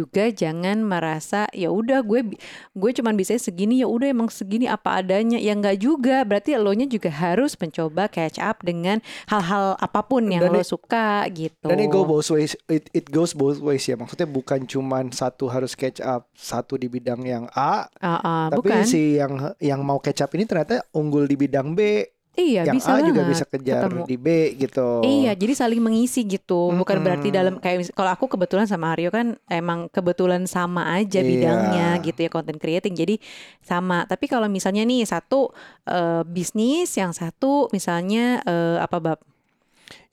juga 0.00 0.32
jangan 0.32 0.80
merasa 0.80 1.44
ya 1.52 1.68
udah 1.68 2.00
gue 2.00 2.32
gue 2.72 2.90
cuman 2.92 3.14
bisa 3.14 3.36
segini 3.36 3.80
ya 3.80 3.86
udah 3.86 4.08
emang 4.08 4.28
segini 4.28 4.64
apa 4.64 4.98
adanya 4.98 5.36
ya 5.36 5.52
nggak 5.52 5.76
juga 5.76 6.24
berarti 6.24 6.56
lo 6.56 6.72
nya 6.72 6.86
juga 6.86 7.10
harus 7.10 7.52
mencoba 7.54 8.08
catch 8.08 8.38
up 8.38 8.60
dengan 8.60 8.98
hal-hal 9.26 9.76
apa 9.76 10.00
pun 10.02 10.24
yang 10.26 10.42
Dan 10.42 10.52
lo 10.52 10.60
it- 10.60 10.66
suka 10.66 11.28
gitu 11.28 11.66
Dan 11.66 11.78
it 11.78 11.88
go 11.88 12.02
both 12.02 12.28
ways. 12.28 12.56
It, 12.66 12.88
it 12.92 13.06
goes 13.08 13.32
both 13.32 13.58
ways 13.58 13.84
ya. 13.84 13.94
Maksudnya 13.94 14.24
bukan 14.24 14.64
cuman 14.64 15.10
satu 15.10 15.46
harus 15.46 15.74
catch 15.74 16.00
up 16.00 16.30
satu 16.32 16.74
di 16.74 16.86
bidang 16.86 17.20
yang 17.22 17.44
A, 17.52 17.90
Ah, 17.98 18.16
ah, 18.18 18.46
tapi 18.48 18.70
bukan 18.70 18.82
si 18.82 19.18
yang 19.18 19.34
yang 19.58 19.82
mau 19.82 19.98
catch 19.98 20.22
up 20.22 20.30
ini 20.32 20.46
ternyata 20.46 20.86
unggul 20.92 21.26
di 21.26 21.34
bidang 21.34 21.74
B, 21.74 22.06
iya 22.40 22.62
yang 22.64 22.74
bisa 22.74 22.96
A 22.96 23.04
juga 23.04 23.22
bisa 23.28 23.44
kejar 23.44 23.86
ketemu. 23.86 24.02
di 24.08 24.16
B 24.16 24.26
gitu. 24.56 25.04
Iya, 25.04 25.32
jadi 25.36 25.52
saling 25.54 25.78
mengisi 25.78 26.24
gitu. 26.24 26.72
Bukan 26.72 26.98
berarti 27.04 27.28
Mm-mm. 27.28 27.38
dalam 27.38 27.54
kayak 27.60 27.92
kalau 27.92 28.10
aku 28.10 28.26
kebetulan 28.32 28.64
sama 28.64 28.96
Aryo 28.96 29.12
kan 29.12 29.36
emang 29.46 29.92
kebetulan 29.92 30.48
sama 30.48 30.96
aja 30.96 31.20
Iya. 31.20 31.28
bidangnya 31.28 31.88
gitu 32.02 32.18
ya 32.24 32.30
content 32.32 32.58
creating. 32.58 32.96
Jadi 32.96 33.20
sama. 33.62 34.08
Tapi 34.08 34.26
kalau 34.26 34.48
misalnya 34.50 34.82
nih 34.82 35.06
satu 35.06 35.52
eh, 35.86 36.24
bisnis, 36.24 36.90
yang 36.96 37.12
satu 37.12 37.70
misalnya 37.70 38.40
eh, 38.42 38.82
apa 38.82 38.98
bab? 38.98 39.20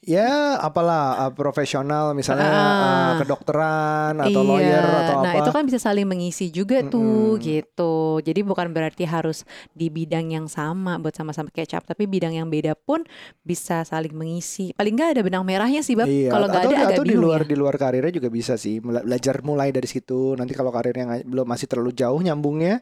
Ya, 0.00 0.56
apalah 0.56 1.28
uh, 1.28 1.32
profesional 1.32 2.16
misalnya 2.16 2.48
Ah. 2.48 2.56
uh, 2.56 3.12
kedokteran 3.20 4.16
atau 4.16 4.40
Iya. 4.40 4.48
lawyer 4.48 4.84
atau 4.88 5.14
Nah, 5.20 5.32
apa. 5.36 5.40
itu 5.44 5.50
kan 5.52 5.62
bisa 5.68 5.78
saling 5.78 6.08
mengisi 6.08 6.48
juga 6.48 6.80
tuh 6.80 7.36
Mm-mm. 7.36 7.44
gitu. 7.44 7.94
Jadi 8.24 8.40
bukan 8.40 8.72
berarti 8.72 9.04
harus 9.04 9.44
di 9.70 9.92
bidang 9.92 10.32
yang 10.32 10.46
sama 10.48 10.96
buat 10.96 11.12
sama-sama 11.12 11.52
catch 11.52 11.76
up, 11.76 11.84
tapi 11.84 12.08
bidang 12.08 12.32
yang 12.32 12.48
beda 12.48 12.72
pun 12.72 13.04
bisa 13.44 13.84
saling 13.84 14.16
mengisi. 14.16 14.72
Paling 14.72 14.96
nggak 14.96 15.10
ada 15.12 15.20
benang 15.20 15.44
merahnya 15.44 15.84
sih, 15.84 15.92
Bab. 15.92 16.08
Iya, 16.08 16.32
Kalau 16.32 16.46
nggak 16.48 16.62
atau, 16.64 16.72
ada 16.72 16.78
agak 16.80 16.96
atau 16.96 17.04
di 17.04 17.12
luar 17.14 17.40
ya. 17.44 17.48
di 17.48 17.56
luar 17.58 17.74
karirnya 17.76 18.12
juga 18.14 18.28
bisa 18.32 18.56
sih 18.56 18.80
belajar 18.80 19.44
mulai 19.44 19.70
dari 19.70 19.86
situ. 19.86 20.32
Nanti 20.34 20.56
kalau 20.56 20.72
karirnya 20.72 21.20
belum 21.20 21.44
masih 21.44 21.68
terlalu 21.68 21.92
jauh 21.92 22.16
nyambungnya 22.18 22.80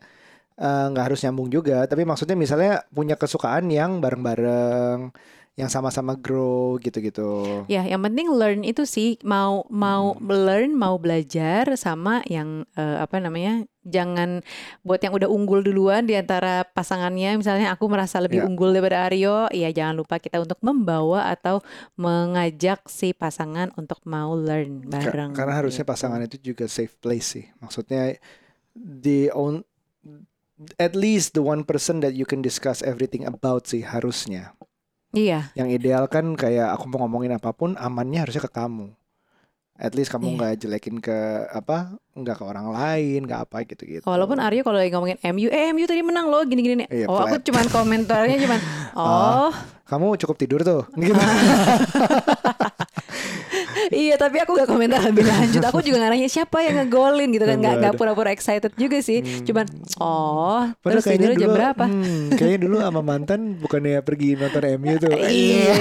eh, 0.57 0.87
nggak 0.89 1.05
harus 1.11 1.21
nyambung 1.27 1.51
juga. 1.51 1.85
Tapi 1.85 2.07
maksudnya 2.07 2.33
misalnya 2.33 2.87
punya 2.89 3.19
kesukaan 3.19 3.67
yang 3.67 3.99
bareng-bareng, 3.99 5.11
yang 5.57 5.73
sama-sama 5.73 6.13
grow 6.15 6.77
gitu-gitu. 6.77 7.65
Ya, 7.65 7.81
yang 7.83 8.05
penting 8.05 8.29
learn 8.29 8.61
itu 8.61 8.85
sih 8.85 9.17
mau 9.25 9.65
mau 9.67 10.13
Hmm. 10.13 10.29
learn, 10.29 10.71
mau 10.73 11.01
belajar 11.01 11.65
sama 11.75 12.21
yang 12.29 12.69
eh, 12.73 12.97
apa 13.01 13.17
namanya? 13.17 13.65
Jangan 13.81 14.45
buat 14.83 15.01
yang 15.01 15.15
udah 15.15 15.25
unggul 15.27 15.63
duluan 15.63 16.05
di 16.05 16.13
antara 16.13 16.61
pasangannya, 16.67 17.41
misalnya 17.41 17.73
aku 17.73 17.89
merasa 17.89 18.21
lebih 18.21 18.43
Ya. 18.43 18.45
unggul 18.45 18.75
daripada 18.75 19.09
Aryo, 19.09 19.49
ya 19.49 19.73
jangan 19.73 19.97
lupa 19.97 20.19
kita 20.19 20.37
untuk 20.39 20.61
membawa 20.61 21.31
atau 21.31 21.65
mengajak 21.97 22.85
si 22.85 23.17
pasangan 23.17 23.73
untuk 23.75 24.05
mau 24.05 24.37
learn 24.37 24.85
Ka- 24.85 24.93
bareng. 24.93 25.33
Karena 25.33 25.55
harusnya 25.57 25.83
gitu. 25.83 25.93
pasangan 25.95 26.21
itu 26.21 26.37
juga 26.45 26.69
safe 26.69 26.93
place 26.99 27.27
sih. 27.33 27.45
Maksudnya 27.59 28.21
the 28.77 29.33
own 29.33 29.65
at 30.77 30.93
least 30.93 31.33
the 31.33 31.41
one 31.41 31.63
person 31.63 32.01
that 32.01 32.13
you 32.13 32.25
can 32.25 32.41
discuss 32.41 32.81
everything 32.81 33.25
about 33.25 33.65
sih 33.65 33.81
harusnya. 33.81 34.53
Iya, 35.17 35.41
Yang 35.57 35.69
ideal 35.75 36.05
kan 36.07 36.37
kayak 36.37 36.77
aku 36.77 36.85
mau 36.87 37.03
ngomongin 37.03 37.33
apa 37.33 37.51
pun 37.51 37.73
amannya 37.75 38.21
harusnya 38.21 38.45
ke 38.45 38.53
kamu. 38.53 38.93
At 39.77 39.93
least 39.93 40.09
kamu 40.09 40.25
Iya. 40.27 40.37
nggak 40.37 40.53
jelekin 40.57 40.97
ke 41.01 41.17
apa, 41.49 41.97
nggak 42.13 42.37
ke 42.37 42.45
orang 42.45 42.69
lain, 42.69 43.25
nggak 43.25 43.41
apa 43.45 43.65
gitu-gitu. 43.65 44.05
Walaupun 44.05 44.41
Aryo 44.41 44.61
kalau 44.61 44.77
lagi 44.77 44.89
ngomongin 44.89 45.21
MU, 45.23 45.49
eh 45.49 45.73
MU 45.73 45.85
tadi 45.85 46.01
menang 46.01 46.29
loh, 46.29 46.45
gini-gini 46.45 46.85
nih. 46.85 46.89
Iya, 46.89 47.07
oh, 47.09 47.21
aku 47.21 47.37
flat. 47.37 47.45
cuman 47.45 47.67
komentarnya 47.69 48.37
cuman, 48.39 48.61
Ah. 48.97 49.49
oh, 49.49 49.53
kamu 49.85 50.17
cukup 50.17 50.37
tidur 50.37 50.61
tuh. 50.61 50.85
Gitu. 50.97 51.13
iya 53.91 54.15
tapi 54.15 54.39
aku 54.39 54.55
gak 54.55 54.67
komentar 54.67 55.01
lebih 55.01 55.25
lanjut. 55.31 55.63
Aku 55.63 55.79
juga 55.81 55.97
nggak 55.99 56.13
nanya 56.13 56.29
siapa 56.29 56.59
yang 56.61 56.81
ngegolin 56.81 57.29
gitu 57.31 57.43
kan, 57.43 57.55
nggak 57.55 57.61
Nggak 57.61 57.75
nggak 57.79 57.93
ada. 57.93 57.99
pura-pura 57.99 58.31
excited 58.31 58.73
juga 58.75 58.99
sih. 58.99 59.19
Cuman, 59.43 59.67
oh, 59.97 60.67
Padahal 60.77 60.93
terus 60.93 61.05
tidurnya 61.07 61.37
jam 61.37 61.51
berapa? 61.51 61.85
hmm, 61.85 62.33
kayaknya 62.33 62.59
dulu 62.61 62.77
sama 62.79 63.01
mantan 63.01 63.41
bukannya 63.57 64.01
pergi 64.01 64.29
nonton 64.35 64.63
MU 64.77 64.95
tuh. 64.97 65.11
Iya, 65.27 65.75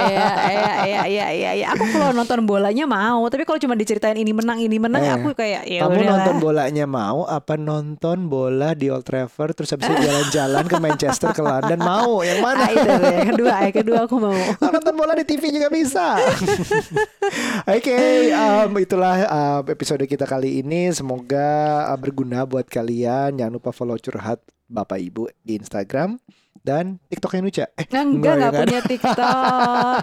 iya, 0.00 0.28
iya, 0.46 0.72
iya, 0.80 1.02
iya, 1.04 1.26
iya, 1.30 1.50
iya. 1.54 1.66
Aku 1.70 1.84
kalau 1.86 2.12
nonton 2.12 2.44
bolanya 2.44 2.84
mau, 2.84 3.24
tapi 3.26 3.42
kalau 3.42 3.58
cuma 3.58 3.74
diceritain 3.74 4.14
ini 4.14 4.30
menang, 4.30 4.58
ini 4.58 4.76
menang, 4.76 5.00
Eh, 5.00 5.10
aku 5.10 5.32
kayak 5.32 5.64
ya 5.64 5.80
Kamu 5.82 5.92
udahlah. 5.94 6.10
nonton 6.14 6.34
bolanya 6.38 6.84
mau 6.84 7.24
apa 7.24 7.54
nonton 7.54 8.26
bola 8.26 8.72
di 8.72 8.88
Old 8.88 9.02
Trafford 9.02 9.52
terus 9.52 9.70
habis 9.70 9.86
itu 9.86 9.96
jalan-jalan 10.00 10.64
ke 10.64 10.76
Manchester 10.78 11.30
ke 11.30 11.40
London 11.40 11.80
mau 11.80 12.20
yang 12.20 12.40
mana? 12.40 12.62
Ah, 12.62 12.70
itu 12.70 12.86
yang 12.86 13.28
kedua, 13.28 13.54
yang 13.62 13.74
kedua 13.74 13.98
aku 14.04 14.16
mau. 14.18 14.36
Nonton 14.60 14.94
bola 14.94 15.12
di 15.14 15.24
TV 15.24 15.42
juga 15.50 15.68
bisa. 15.68 16.16
Oke, 17.76 17.98
um, 18.32 18.70
itulah 18.80 19.16
um, 19.28 19.62
episode 19.68 20.04
kita 20.08 20.24
kali 20.24 20.64
ini. 20.64 20.88
Semoga 20.90 21.84
uh, 21.92 21.98
berguna 22.00 22.48
buat 22.48 22.66
kalian. 22.66 23.36
Jangan 23.36 23.52
lupa 23.52 23.70
follow 23.70 23.98
curhat 24.00 24.40
Bapak 24.70 24.98
Ibu 24.98 25.28
di 25.44 25.58
Instagram 25.58 26.16
dan 26.60 27.00
TikToknya 27.08 27.40
Nuca. 27.40 27.64
Eh, 27.76 27.86
Enggak, 27.88 28.04
Enggak, 28.04 28.34
enggak 28.34 28.52
kan? 28.52 28.60
punya 28.64 28.80
TikTok. 28.84 30.02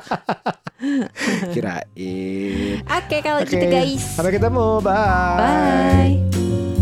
kirain. 1.54 2.76
Oke, 2.86 3.17
kalau 3.26 3.39
Oke, 3.41 3.52
gitu 3.54 3.65
guys. 3.70 4.04
Sampai 4.13 4.34
ketemu. 4.34 4.67
Bye. 4.82 5.38
Bye. 5.41 6.77